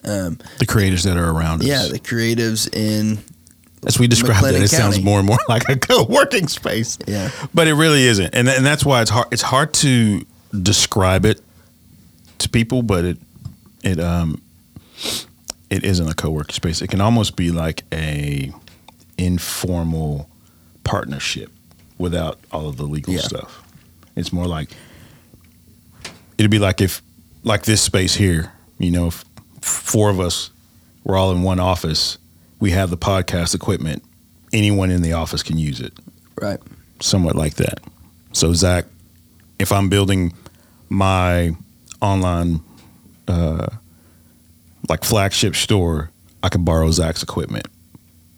um, 0.03 0.37
The 0.59 0.65
creatives 0.65 1.03
that 1.05 1.15
are 1.17 1.29
around 1.29 1.61
us. 1.61 1.67
yeah 1.67 1.87
the 1.89 1.99
creatives 1.99 2.73
in 2.75 3.19
As 3.85 3.99
we 3.99 4.07
described 4.07 4.45
it, 4.47 4.61
it 4.61 4.67
sounds 4.69 5.01
more 5.01 5.19
and 5.19 5.27
more 5.27 5.39
like 5.49 5.69
a 5.69 5.77
co-working 5.77 6.47
space. 6.49 6.97
yeah 7.07 7.29
But 7.53 7.67
it 7.67 7.73
really 7.73 8.03
isn't, 8.03 8.33
and 8.35 8.49
and 8.49 8.65
that's 8.65 8.83
why 8.85 9.01
it's 9.01 9.11
hard. 9.11 9.27
It's 9.31 9.41
hard 9.41 9.73
to 9.75 10.25
describe 10.61 11.25
it 11.25 11.39
to 12.39 12.49
people, 12.49 12.81
but 12.81 13.05
it 13.05 13.17
it 13.83 13.99
um 13.99 14.41
it 15.69 15.83
isn't 15.83 16.07
a 16.09 16.13
co-working 16.15 16.53
space. 16.53 16.81
It 16.81 16.87
can 16.89 17.01
almost 17.01 17.35
be 17.35 17.51
like 17.51 17.83
a 17.93 18.51
informal 19.17 20.29
partnership 20.83 21.51
without 21.97 22.39
all 22.51 22.67
of 22.67 22.77
the 22.77 22.83
legal 22.85 23.13
Yeah. 23.13 23.21
stuff. 23.21 23.61
It's 24.15 24.33
more 24.33 24.47
like 24.47 24.69
it'd 26.37 26.51
be 26.51 26.59
like 26.59 26.81
if 26.81 27.01
like 27.43 27.63
this 27.63 27.81
space 27.81 28.15
here, 28.15 28.51
you 28.79 28.91
know, 28.91 29.07
if 29.07 29.23
four 29.61 30.09
of 30.09 30.19
us 30.19 30.49
were 31.03 31.15
all 31.17 31.31
in 31.31 31.43
one 31.43 31.59
office, 31.59 32.17
we 32.59 32.71
have 32.71 32.89
the 32.89 32.97
podcast 32.97 33.53
equipment. 33.55 34.03
Anyone 34.51 34.89
in 34.91 35.01
the 35.01 35.13
office 35.13 35.43
can 35.43 35.57
use 35.57 35.79
it 35.79 35.93
right 36.41 36.59
somewhat 37.01 37.35
like 37.35 37.55
that. 37.55 37.79
So 38.33 38.53
Zach, 38.53 38.85
if 39.59 39.71
I'm 39.71 39.89
building 39.89 40.33
my 40.89 41.55
online 42.01 42.61
uh, 43.27 43.67
like 44.87 45.03
flagship 45.03 45.55
store, 45.55 46.09
I 46.43 46.49
can 46.49 46.63
borrow 46.63 46.89
Zach's 46.91 47.23
equipment, 47.23 47.67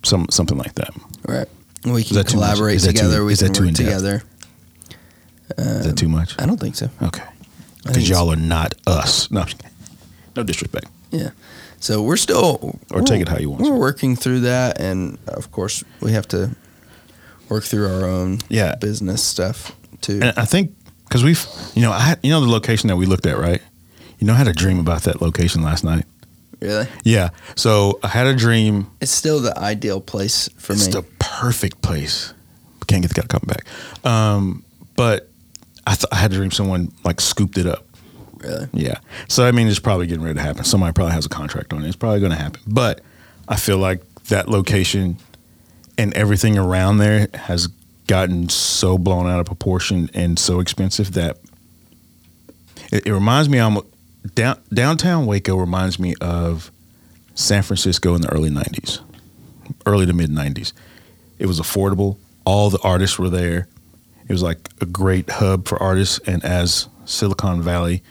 some 0.03 0.27
something 0.29 0.57
like 0.57 0.75
that. 0.75 0.91
Right. 1.27 1.47
We 1.85 2.03
can 2.03 2.15
that 2.15 2.27
too 2.27 2.37
much? 2.37 2.45
collaborate 2.49 2.79
too- 2.81 2.87
together. 2.87 3.23
we 3.25 3.33
is 3.33 3.39
can 3.39 3.47
that 3.49 3.53
too 3.55 3.65
work 3.65 3.73
together. 3.75 4.23
Is 5.57 5.85
that 5.85 5.97
too 5.97 6.07
much? 6.09 6.35
I 6.39 6.45
don't 6.45 6.59
think 6.59 6.75
so. 6.75 6.89
Okay, 7.01 7.21
Um, 7.23 7.29
because 7.85 8.07
y'all 8.09 8.31
are 8.31 8.35
not 8.37 8.73
us. 8.87 9.29
No, 9.31 9.45
no 10.35 10.43
disrespect. 10.43 10.85
Yeah. 11.11 11.31
So 11.79 12.01
we're 12.03 12.17
still, 12.17 12.79
Or 12.91 13.01
take 13.01 13.21
it 13.21 13.27
how 13.27 13.37
you 13.37 13.49
want. 13.49 13.63
We're 13.63 13.75
working 13.75 14.15
through 14.15 14.41
that, 14.41 14.79
and 14.79 15.17
of 15.27 15.51
course, 15.51 15.83
we 15.99 16.11
have 16.13 16.27
to 16.29 16.51
work 17.49 17.63
through 17.63 17.87
our 17.93 18.05
own 18.05 18.39
Yeah. 18.49 18.75
business 18.75 19.23
stuff 19.23 19.75
too. 19.99 20.19
And 20.21 20.33
I 20.37 20.45
think 20.45 20.73
because 21.11 21.25
we've, 21.25 21.45
you 21.75 21.81
know, 21.81 21.91
I 21.91 21.99
had, 21.99 22.19
you 22.23 22.29
know 22.29 22.39
the 22.39 22.49
location 22.49 22.87
that 22.87 22.95
we 22.95 23.05
looked 23.05 23.25
at, 23.25 23.37
right? 23.37 23.61
You 24.17 24.27
know, 24.27 24.31
I 24.31 24.37
had 24.37 24.47
a 24.47 24.53
dream 24.53 24.79
about 24.79 25.01
that 25.01 25.21
location 25.21 25.61
last 25.61 25.83
night. 25.83 26.05
really, 26.61 26.87
Yeah. 27.03 27.31
So 27.57 27.99
I 28.01 28.07
had 28.07 28.27
a 28.27 28.33
dream 28.33 28.89
it's 29.01 29.11
still 29.11 29.41
the 29.41 29.57
ideal 29.59 29.99
place 29.99 30.47
for 30.55 30.71
it's 30.71 30.83
me. 30.83 30.87
It's 30.87 30.95
the 30.95 31.01
perfect 31.19 31.81
place. 31.81 32.33
Can't 32.87 33.01
get 33.01 33.13
the 33.13 33.21
guy 33.21 33.27
coming 33.27 33.47
back. 33.47 34.09
Um, 34.09 34.63
but 34.95 35.27
I, 35.85 35.95
th- 35.95 36.05
I 36.13 36.15
had 36.15 36.31
a 36.31 36.35
dream 36.35 36.51
someone 36.51 36.93
like 37.03 37.19
scooped 37.19 37.57
it 37.57 37.65
up. 37.65 37.85
really, 38.37 38.69
Yeah. 38.71 38.99
So 39.27 39.45
I 39.45 39.51
mean, 39.51 39.67
it's 39.67 39.79
probably 39.79 40.07
getting 40.07 40.23
ready 40.23 40.35
to 40.35 40.41
happen. 40.41 40.63
Somebody 40.63 40.93
probably 40.93 41.13
has 41.13 41.25
a 41.25 41.29
contract 41.29 41.73
on 41.73 41.83
it. 41.83 41.87
It's 41.87 41.97
probably 41.97 42.21
going 42.21 42.31
to 42.31 42.37
happen. 42.37 42.61
But 42.65 43.01
I 43.49 43.57
feel 43.57 43.79
like 43.79 44.01
that 44.29 44.47
location 44.47 45.17
and 45.97 46.13
everything 46.13 46.57
around 46.57 46.99
there 46.99 47.27
has 47.33 47.67
gotten 48.11 48.49
so 48.49 48.97
blown 48.97 49.25
out 49.25 49.39
of 49.39 49.45
proportion 49.45 50.09
and 50.13 50.37
so 50.37 50.59
expensive 50.59 51.13
that 51.13 51.37
it, 52.91 53.07
it 53.07 53.13
reminds 53.13 53.47
me 53.47 53.57
almost 53.57 53.87
down, 54.35 54.59
downtown 54.73 55.25
Waco 55.25 55.55
reminds 55.55 55.97
me 55.97 56.15
of 56.19 56.71
San 57.35 57.63
Francisco 57.63 58.13
in 58.13 58.21
the 58.21 58.27
early 58.27 58.49
'90s, 58.49 58.99
early 59.85 60.05
to 60.05 60.11
mid 60.11 60.29
'90s. 60.29 60.73
It 61.39 61.45
was 61.45 61.61
affordable. 61.61 62.17
All 62.43 62.69
the 62.69 62.81
artists 62.83 63.17
were 63.17 63.29
there. 63.29 63.69
It 64.27 64.33
was 64.33 64.43
like 64.43 64.67
a 64.81 64.85
great 64.85 65.29
hub 65.29 65.65
for 65.65 65.81
artists. 65.81 66.19
And 66.27 66.43
as 66.43 66.89
Silicon 67.05 67.61
Valley 67.61 68.03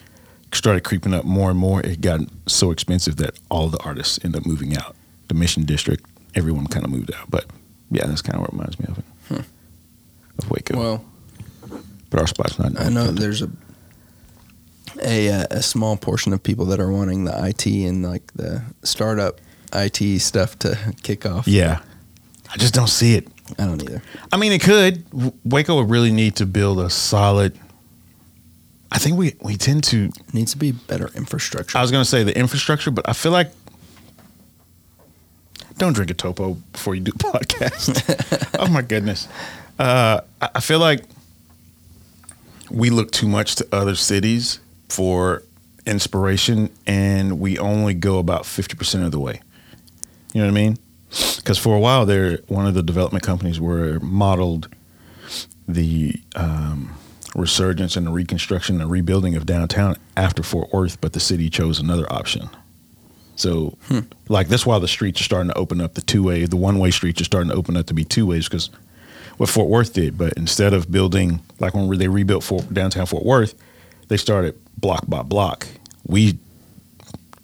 started 0.51 0.83
creeping 0.83 1.13
up 1.13 1.27
more 1.27 1.51
and 1.51 1.59
more, 1.59 1.83
it 1.83 2.01
got 2.01 2.21
so 2.47 2.71
expensive 2.71 3.17
that 3.17 3.39
all 3.51 3.69
the 3.69 3.79
artists 3.81 4.19
ended 4.25 4.41
up 4.41 4.47
moving 4.47 4.75
out. 4.79 4.97
The 5.29 5.35
Mission 5.35 5.67
District, 5.67 6.03
everyone 6.35 6.69
kind 6.69 6.87
of 6.87 6.91
moved 6.91 7.13
out. 7.15 7.31
But 7.31 7.45
yeah, 7.91 8.07
that's 8.07 8.23
kind 8.23 8.37
of 8.37 8.41
what 8.41 8.53
reminds 8.55 8.79
me 8.81 8.87
of 8.89 8.99
it. 8.99 9.05
Of 10.43 10.51
Waco. 10.51 10.79
Well, 10.79 11.05
but 12.11 12.21
our 12.21 12.27
spot's 12.27 12.59
not. 12.59 12.79
I 12.81 12.89
know 12.89 13.11
there's 13.11 13.43
a 13.43 13.51
a 15.03 15.31
uh, 15.31 15.47
a 15.51 15.63
small 15.63 15.97
portion 15.97 16.33
of 16.33 16.43
people 16.43 16.67
that 16.67 16.81
are 16.81 16.91
wanting 16.91 17.25
the 17.25 17.47
IT 17.47 17.67
and 17.67 18.03
like 18.03 18.33
the 18.35 18.63
startup 18.83 19.41
IT 19.73 20.21
stuff 20.21 20.59
to 20.61 20.95
kick 21.03 21.27
off. 21.27 21.47
Yeah, 21.47 21.81
I 22.53 22.57
just 22.57 22.75
don't 22.75 22.89
see 22.89 23.15
it. 23.15 23.29
I 23.59 23.67
don't 23.67 23.83
either. 23.83 24.03
I 24.33 24.37
mean, 24.37 24.53
it 24.53 24.63
could. 24.63 25.05
Waco 25.45 25.77
would 25.77 25.91
really 25.91 26.13
need 26.13 26.37
to 26.37 26.47
build 26.47 26.81
a 26.81 26.91
solid. 26.91 27.59
I 28.93 28.99
think 28.99 29.17
we 29.17 29.35
we 29.41 29.57
tend 29.57 29.85
to. 29.85 30.05
It 30.05 30.35
needs 30.35 30.53
to 30.53 30.59
be 30.59 30.73
better 30.73 31.11
infrastructure. 31.15 31.79
I 31.79 31.83
was 31.83 31.91
going 31.91 32.03
to 32.03 32.09
say 32.09 32.25
the 32.25 32.37
infrastructure, 32.37 32.91
but 32.91 33.09
I 33.09 33.13
feel 33.13 33.33
like 33.33 33.51
don't 35.79 35.95
drink 35.95 36.11
a 36.11 36.15
topo 36.15 36.55
before 36.73 36.95
you 36.95 37.01
do 37.01 37.13
podcast. 37.19 38.47
oh 38.59 38.69
my 38.69 38.83
goodness, 38.83 39.29
uh, 39.81 40.21
I 40.43 40.61
feel 40.61 40.79
like 40.79 41.05
we 42.71 42.91
look 42.91 43.11
too 43.11 43.27
much 43.27 43.57
to 43.57 43.67
other 43.73 43.95
cities 43.95 44.61
for 44.91 45.43
inspiration, 45.87 46.71
and 46.87 47.41
we 47.41 47.59
only 47.59 47.95
go 47.95 48.19
about 48.19 48.45
fifty 48.45 48.77
percent 48.77 49.05
of 49.05 49.11
the 49.11 49.19
way. 49.19 49.41
You 50.35 50.43
know 50.43 50.47
what 50.49 50.53
I 50.53 50.63
mean? 50.63 50.79
Because 51.37 51.59
for 51.59 51.75
a 51.75 51.81
while 51.81 52.05
there, 52.05 52.39
one 52.47 52.67
of 52.67 52.75
the 52.75 52.83
development 52.83 53.25
companies 53.25 53.59
were 53.59 53.99
modeled 54.01 54.69
the 55.67 56.15
um, 56.37 56.95
resurgence 57.35 57.97
and 57.97 58.07
the 58.07 58.11
reconstruction 58.11 58.81
and 58.81 58.91
rebuilding 58.91 59.35
of 59.35 59.47
downtown 59.47 59.97
after 60.17 60.43
Fort 60.43 60.73
Worth, 60.73 61.01
but 61.01 61.15
the 61.15 61.21
city 61.21 61.49
chose 61.49 61.81
another 61.81 62.11
option. 62.13 62.51
So, 63.37 63.79
like 64.29 64.49
that's 64.49 64.67
why 64.67 64.79
the 64.79 64.89
streets 64.89 65.23
are 65.23 65.25
starting 65.25 65.49
to 65.49 65.57
open 65.57 65.81
up. 65.81 65.95
The 65.95 66.03
two 66.03 66.23
way, 66.23 66.45
the 66.45 66.57
one 66.57 66.79
way 66.79 66.91
streets 66.91 67.23
are 67.23 67.25
starting 67.25 67.49
to 67.51 67.57
open 67.57 67.79
up 67.79 67.87
to 67.87 67.95
be 67.95 68.05
two 68.05 68.27
ways 68.27 68.47
because 68.47 68.69
what 69.41 69.49
Fort 69.49 69.71
Worth 69.71 69.95
did. 69.95 70.19
But 70.19 70.35
instead 70.35 70.75
of 70.75 70.93
building 70.93 71.41
like 71.61 71.73
when 71.73 71.89
they 71.97 72.09
rebuilt 72.09 72.45
Fort, 72.45 72.73
downtown 72.75 73.07
Fort 73.07 73.25
Worth, 73.25 73.55
they 74.09 74.19
started 74.19 74.55
block 74.77 75.07
by 75.09 75.23
block. 75.23 75.67
We 76.07 76.39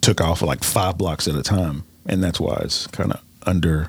took 0.03 0.21
off 0.21 0.43
like 0.43 0.63
five 0.63 0.99
blocks 0.99 1.27
at 1.27 1.35
a 1.35 1.43
time, 1.43 1.85
and 2.05 2.23
that's 2.23 2.39
why 2.39 2.61
it's 2.63 2.87
kind 2.89 3.13
of 3.13 3.23
under. 3.47 3.89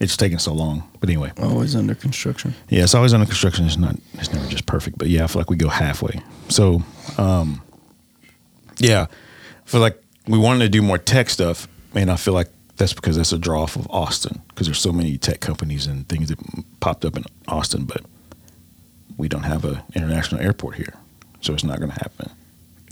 It's 0.00 0.16
taking 0.16 0.40
so 0.40 0.52
long. 0.52 0.90
But 0.98 1.08
anyway, 1.08 1.30
Always 1.40 1.76
under 1.76 1.94
construction. 1.94 2.52
yeah, 2.68 2.82
it's 2.82 2.96
always 2.96 3.14
under 3.14 3.26
construction. 3.26 3.64
It's 3.64 3.76
not. 3.78 3.94
It's 4.14 4.32
never 4.32 4.46
just 4.48 4.66
perfect. 4.66 4.98
But 4.98 5.06
yeah, 5.06 5.22
I 5.22 5.28
feel 5.28 5.38
like 5.40 5.48
we 5.48 5.56
go 5.56 5.68
halfway. 5.68 6.20
So, 6.48 6.82
um, 7.16 7.62
yeah, 8.78 9.06
I 9.08 9.68
feel 9.70 9.80
like 9.80 10.02
we 10.26 10.36
wanted 10.36 10.64
to 10.64 10.68
do 10.68 10.82
more 10.82 10.98
tech 10.98 11.30
stuff, 11.30 11.68
and 11.94 12.10
I 12.10 12.16
feel 12.16 12.34
like 12.34 12.48
that's 12.76 12.92
because 12.92 13.16
that's 13.16 13.32
a 13.32 13.38
draw 13.38 13.62
off 13.62 13.76
of 13.76 13.86
Austin 13.90 14.42
because 14.48 14.66
there's 14.66 14.80
so 14.80 14.92
many 14.92 15.16
tech 15.18 15.40
companies 15.40 15.86
and 15.86 16.08
things 16.08 16.28
that 16.28 16.38
popped 16.80 17.04
up 17.04 17.16
in 17.16 17.24
Austin, 17.48 17.84
but 17.84 18.02
we 19.16 19.28
don't 19.28 19.44
have 19.44 19.64
a 19.64 19.82
international 19.94 20.40
airport 20.42 20.76
here, 20.76 20.94
so 21.40 21.54
it's 21.54 21.64
not 21.64 21.78
going 21.78 21.90
to 21.90 21.98
happen. 21.98 22.30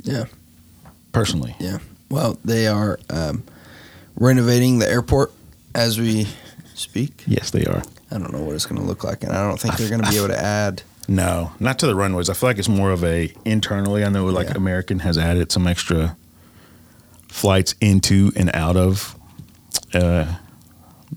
Yeah. 0.03 0.25
Personally, 1.13 1.55
Yeah. 1.61 1.79
Well, 2.11 2.39
they 2.45 2.67
are 2.67 2.99
um, 3.11 3.45
renovating 4.17 4.79
the 4.79 4.89
airport 4.89 5.33
as 5.75 5.99
we 5.99 6.27
speak. 6.75 7.23
yes, 7.27 7.51
they 7.51 7.65
are. 7.65 7.83
I 8.11 8.19
don't 8.19 8.33
know 8.33 8.43
what 8.43 8.55
it's 8.55 8.67
going 8.67 8.81
to 8.81 8.87
look 8.87 9.03
like, 9.05 9.23
and 9.25 9.33
I 9.33 9.47
don't 9.47 9.59
think 9.61 9.77
they're 9.77 9.89
going 9.89 10.03
to 10.03 10.11
be 10.11 10.17
able 10.19 10.29
to 10.29 10.39
add. 10.41 10.83
No, 11.07 11.53
not 11.61 11.79
to 11.81 11.87
the 11.87 11.95
runways. 11.95 12.31
I 12.31 12.33
feel 12.33 12.49
like 12.49 12.57
it's 12.57 12.67
more 12.67 12.91
of 12.91 13.05
a 13.05 13.31
internally. 13.45 14.07
I 14.07 14.09
know 14.09 14.25
like 14.25 14.49
Yeah. 14.49 14.55
American 14.57 15.01
has 15.01 15.19
added 15.19 15.53
some 15.53 15.67
extra 15.67 16.17
flights 17.29 17.75
into 17.79 18.33
and 18.37 18.51
out 18.55 18.79
of 18.79 19.15
uh, 19.95 20.35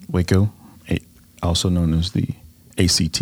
Waco, 0.10 0.52
a- 0.90 1.00
also 1.44 1.70
known 1.70 1.94
as 1.94 2.12
the 2.12 2.28
ACT. 2.78 3.22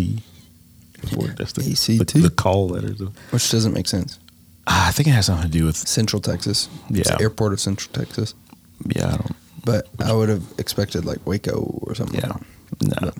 That's 1.37 1.53
the, 1.53 1.71
ACT? 1.71 2.13
The, 2.13 2.19
the 2.19 2.29
call 2.29 2.69
letters. 2.69 2.99
Which 3.31 3.49
doesn't 3.51 3.73
make 3.73 3.87
sense. 3.87 4.19
Ah, 4.67 4.87
I 4.87 4.91
think 4.91 5.07
it 5.07 5.11
has 5.11 5.27
something 5.27 5.45
to 5.51 5.57
do 5.57 5.65
with 5.65 5.75
Central 5.77 6.21
Texas. 6.21 6.67
It's 6.89 7.09
Yeah. 7.09 7.15
the 7.17 7.21
airport 7.23 7.53
of 7.53 7.59
Central 7.59 7.91
Texas. 7.93 8.33
yeah. 8.95 9.07
I 9.07 9.11
don't. 9.17 9.31
But 9.63 9.87
I 9.99 10.13
would 10.13 10.29
have 10.29 10.43
expected 10.59 11.05
like 11.05 11.25
Waco 11.25 11.79
or 11.81 11.95
something. 11.95 12.19
Yeah. 12.19 12.33
No. 13.01 13.11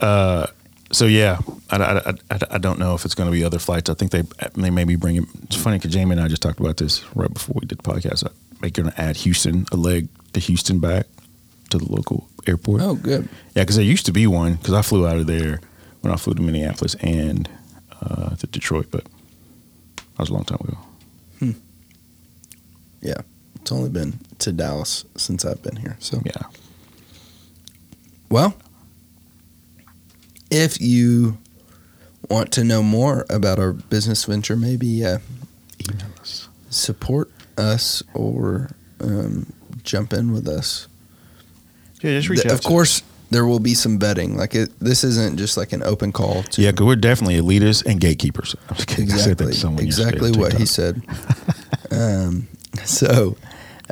Uh, 0.00 0.46
so 0.92 1.06
yeah, 1.06 1.38
I, 1.70 1.76
I, 1.78 2.08
I, 2.30 2.38
I 2.52 2.58
don't 2.58 2.78
know 2.78 2.94
if 2.94 3.04
it's 3.04 3.14
going 3.14 3.28
to 3.28 3.32
be 3.32 3.42
other 3.42 3.58
flights. 3.58 3.90
I 3.90 3.94
think 3.94 4.12
they 4.12 4.22
they 4.54 4.70
maybe 4.70 4.94
bring 4.94 5.16
it. 5.16 5.24
It's 5.44 5.56
funny 5.56 5.78
because 5.78 5.92
Jamie 5.92 6.12
and 6.12 6.20
I 6.20 6.28
just 6.28 6.42
talked 6.42 6.60
about 6.60 6.76
this 6.76 7.02
right 7.16 7.32
before 7.32 7.56
we 7.60 7.66
did 7.66 7.78
the 7.78 7.82
podcast. 7.82 8.22
They're 8.60 8.70
going 8.70 8.90
to 8.90 9.00
add 9.00 9.16
Houston 9.18 9.66
a 9.72 9.76
leg 9.76 10.08
to 10.34 10.40
Houston 10.40 10.78
back 10.78 11.06
to 11.70 11.78
the 11.78 11.90
local 11.90 12.28
airport. 12.46 12.82
Oh, 12.82 12.94
good. 12.94 13.28
Yeah, 13.54 13.62
because 13.62 13.76
there 13.76 13.84
used 13.84 14.06
to 14.06 14.12
be 14.12 14.26
one 14.26 14.54
because 14.54 14.74
I 14.74 14.82
flew 14.82 15.06
out 15.06 15.16
of 15.16 15.26
there 15.26 15.60
when 16.02 16.12
I 16.12 16.16
flew 16.16 16.34
to 16.34 16.42
Minneapolis 16.42 16.94
and 16.96 17.48
uh, 18.02 18.36
to 18.36 18.46
Detroit, 18.46 18.88
but 18.90 19.04
that 19.04 20.18
was 20.18 20.30
a 20.30 20.34
long 20.34 20.44
time 20.44 20.58
ago. 20.62 20.78
Hmm. 21.38 21.50
Yeah. 23.00 23.20
It's 23.60 23.72
only 23.72 23.88
been 23.88 24.18
to 24.40 24.52
Dallas 24.52 25.04
since 25.16 25.44
I've 25.44 25.62
been 25.62 25.76
here. 25.76 25.96
So, 25.98 26.20
Yeah. 26.24 26.42
well, 28.28 28.54
if 30.50 30.80
you 30.80 31.38
want 32.28 32.52
to 32.52 32.64
know 32.64 32.82
more 32.82 33.24
about 33.30 33.58
our 33.58 33.72
business 33.72 34.24
venture, 34.24 34.56
maybe 34.56 35.04
uh, 35.04 35.18
Email 35.90 36.06
us. 36.20 36.48
support 36.70 37.30
us 37.56 38.02
or 38.14 38.70
um, 39.00 39.52
jump 39.82 40.12
in 40.12 40.32
with 40.32 40.46
us. 40.48 40.86
Yeah, 42.04 42.16
just 42.18 42.28
reach 42.28 42.42
Th- 42.42 42.52
out. 42.52 42.58
of 42.58 42.60
to 42.60 42.68
course, 42.68 43.02
there 43.30 43.46
will 43.46 43.58
be 43.58 43.74
some 43.74 43.98
vetting. 43.98 44.36
Like 44.36 44.54
it, 44.54 44.78
this 44.78 45.02
isn't 45.04 45.38
just 45.38 45.56
like 45.56 45.72
an 45.72 45.82
open 45.82 46.12
call 46.12 46.42
to 46.42 46.62
Yeah, 46.62 46.70
because 46.70 46.86
we're 46.86 46.96
definitely 46.96 47.40
elitists 47.40 47.84
and 47.86 48.00
gatekeepers. 48.00 48.54
I'm 48.68 48.76
just 48.76 48.88
kidding. 48.88 49.10
I 49.10 49.16
said 49.16 49.40
exactly 49.40 49.84
exactly 49.84 50.32
what 50.32 50.52
he 50.52 50.66
said. 50.66 51.02
um, 51.90 52.46
so, 52.84 53.36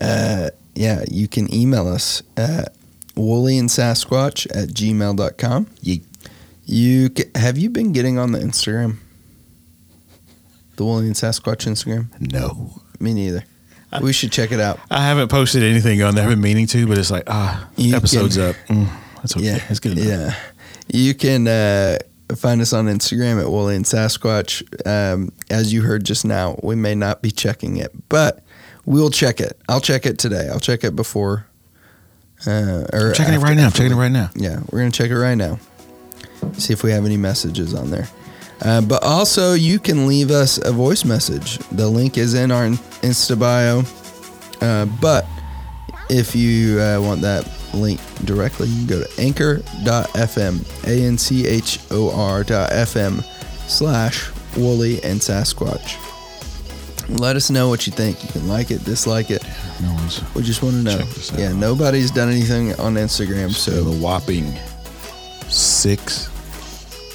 uh, 0.01 0.51
yeah, 0.75 1.05
you 1.11 1.27
can 1.29 1.53
email 1.53 1.88
us 1.88 2.22
at 2.37 2.75
woollyandSasquatch 3.16 4.46
at 4.55 4.68
gmail.com. 4.70 5.66
Yeet. 5.83 6.03
You 6.64 7.11
ca 7.11 7.25
have 7.35 7.59
you 7.59 7.70
been 7.70 7.92
getting 7.92 8.18
on 8.18 8.33
the 8.33 8.38
Instagram? 8.38 8.98
The 10.77 10.85
Woolly 10.85 11.07
and 11.07 11.14
Sasquatch 11.14 11.66
Instagram? 11.66 12.07
No. 12.33 12.81
Me 12.98 13.12
neither. 13.12 13.44
We 14.00 14.12
should 14.12 14.33
check 14.33 14.52
it 14.52 14.61
out. 14.61 14.81
I 14.90 15.02
haven't 15.05 15.28
posted 15.28 15.62
anything 15.62 16.02
on 16.02 16.14
there. 16.14 16.24
I've 16.24 16.31
been 16.31 16.40
meaning 16.40 16.66
to, 16.68 16.87
but 16.87 16.96
it's 16.98 17.11
like, 17.11 17.24
ah, 17.26 17.68
You 17.76 17.94
episode's 17.94 18.37
can- 18.37 18.50
up. 18.50 18.57
Mm, 18.68 18.88
that's 19.16 19.37
okay. 19.37 19.44
Yeah, 19.46 19.64
It's 19.68 19.81
good 19.81 19.98
enough. 19.98 20.07
Yeah, 20.07 20.35
you 21.00 21.14
can 21.14 21.46
uh, 21.46 21.98
find 22.37 22.61
us 22.61 22.72
on 22.72 22.87
Instagram 22.87 23.40
at 23.40 23.50
Woolly 23.50 23.76
and 23.76 23.85
Sasquatch. 23.85 24.62
Um, 24.87 25.31
as 25.50 25.72
you 25.72 25.83
heard 25.83 26.05
just 26.05 26.24
now, 26.24 26.59
we 26.62 26.74
may 26.74 26.94
not 26.94 27.20
be 27.22 27.31
checking 27.31 27.76
it, 27.76 27.92
but 28.09 28.42
we'll 28.87 29.11
check 29.11 29.40
it. 29.40 29.61
I'll 29.68 29.81
check 29.81 30.07
it 30.07 30.18
today. 30.18 30.48
I'll 30.50 30.61
check 30.61 30.85
it 30.85 30.96
before. 30.96 31.46
Uh, 32.46 32.85
or 32.92 33.09
I'm 33.09 33.14
checking 33.14 33.35
it 33.35 33.38
right 33.38 33.57
now. 33.57 33.66
I'm 33.66 33.72
checking 33.72 33.92
it 33.92 33.96
right 33.96 34.11
now. 34.11 34.31
Yeah, 34.35 34.61
we're 34.70 34.81
gonna 34.81 34.90
check 34.90 35.11
it 35.11 35.18
right 35.18 35.37
now. 35.37 35.61
See 36.55 36.72
if 36.72 36.83
we 36.83 36.90
have 36.90 37.05
any 37.05 37.16
messages 37.16 37.72
on 37.74 37.90
there. 37.90 38.09
Uh, 38.64 38.81
but 38.81 39.03
also, 39.03 39.55
you 39.55 39.79
can 39.79 40.07
leave 40.07 40.31
us 40.31 40.59
a 40.64 40.72
voice 40.72 41.05
message. 41.05 41.59
The 41.70 41.88
link 41.88 42.16
is 42.16 42.35
in 42.35 42.51
our 42.51 42.68
Insta 43.03 43.38
bio. 43.38 43.83
Uh, 44.61 44.87
but 45.01 45.27
if 46.09 46.37
you 46.37 46.81
uh, 46.81 47.01
want 47.01 47.20
that 47.22 47.48
link 47.75 48.01
directly, 48.25 48.68
you 48.68 48.87
can 48.87 48.98
go 48.98 49.05
to 49.05 49.20
anchor.fm, 49.20 50.87
A 50.87 51.05
N 51.05 51.18
C 51.18 51.46
H 51.46 51.81
O 51.90 52.11
R 52.14 52.44
dot 52.44 52.70
FM 52.70 53.22
slash 53.68 54.31
Woolly 54.57 55.03
and 55.03 55.18
Sasquatch. 55.20 55.98
Let 57.09 57.37
us 57.37 57.51
know 57.51 57.68
what 57.68 57.87
you 57.87 57.92
think. 57.92 58.22
You 58.22 58.29
can 58.31 58.48
like 58.48 58.70
it, 58.70 58.85
dislike 58.85 59.31
it. 59.31 59.44
No 59.81 59.92
one's 59.94 60.22
We 60.35 60.42
just 60.42 60.62
want 60.62 60.77
to 60.77 60.83
know. 60.83 60.98
Check 60.98 61.09
this 61.09 61.33
out. 61.33 61.38
Yeah, 61.38 61.53
nobody's 61.53 62.11
done 62.11 62.31
anything 62.31 62.75
on 62.75 62.94
Instagram, 62.94 63.51
so 63.51 63.72
so 63.72 63.85
the 63.85 63.98
whopping 63.98 64.53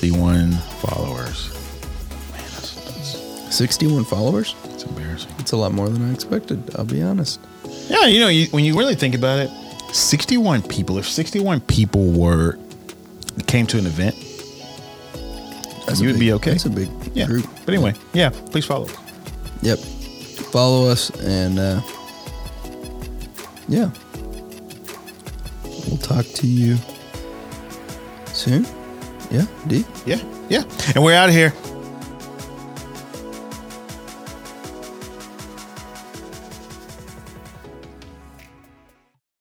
sixty-one 0.02 0.52
followers. 0.80 1.50
Man, 2.32 2.42
that's, 2.54 2.76
that's, 2.76 3.56
61 3.56 4.06
followers. 4.06 4.54
It's 4.66 4.84
embarrassing. 4.84 5.32
It's 5.40 5.54
a 5.54 5.58
lot 5.58 5.72
more 5.72 5.90
than 5.90 6.08
I 6.08 6.14
expected. 6.14 6.70
I'll 6.76 6.86
be 6.86 7.02
honest. 7.02 7.40
Yeah, 7.90 8.06
you 8.06 8.20
know, 8.20 8.28
you, 8.28 8.46
when 8.52 8.64
you 8.64 8.78
really 8.78 8.94
think 8.94 9.16
about 9.16 9.40
it, 9.40 9.50
sixty-one 9.96 10.62
people. 10.64 11.00
If 11.00 11.10
sixty-one 11.10 11.62
people 11.62 12.12
were 12.12 12.60
came 13.48 13.66
to 13.68 13.80
an 13.80 13.88
event, 13.88 14.16
that's 15.88 16.00
you 16.00 16.08
would 16.08 16.14
big- 16.14 16.20
be 16.20 16.34
okay. 16.34 16.52
That's 16.52 16.66
a 16.66 16.70
big 16.70 16.90
Yeah. 17.16 17.26
group. 17.26 17.48
But 17.66 17.74
anyway, 17.74 17.94
yeah, 18.14 18.30
please 18.52 18.66
follow. 18.66 18.88
Yep. 19.64 19.80
Follow 19.80 20.88
us 20.90 21.10
and 21.22 21.58
uh, 21.58 21.82
yeah. 23.68 23.90
We'll 25.88 25.98
talk 25.98 26.26
to 26.26 26.46
you 26.48 26.78
soon. 28.28 28.66
Yeah, 29.30 29.46
D. 29.68 29.86
Yeah, 30.06 30.22
yeah, 30.50 30.64
and 30.96 31.04
we're 31.04 31.16
out 31.16 31.30
of 31.30 31.36
here. 31.36 31.54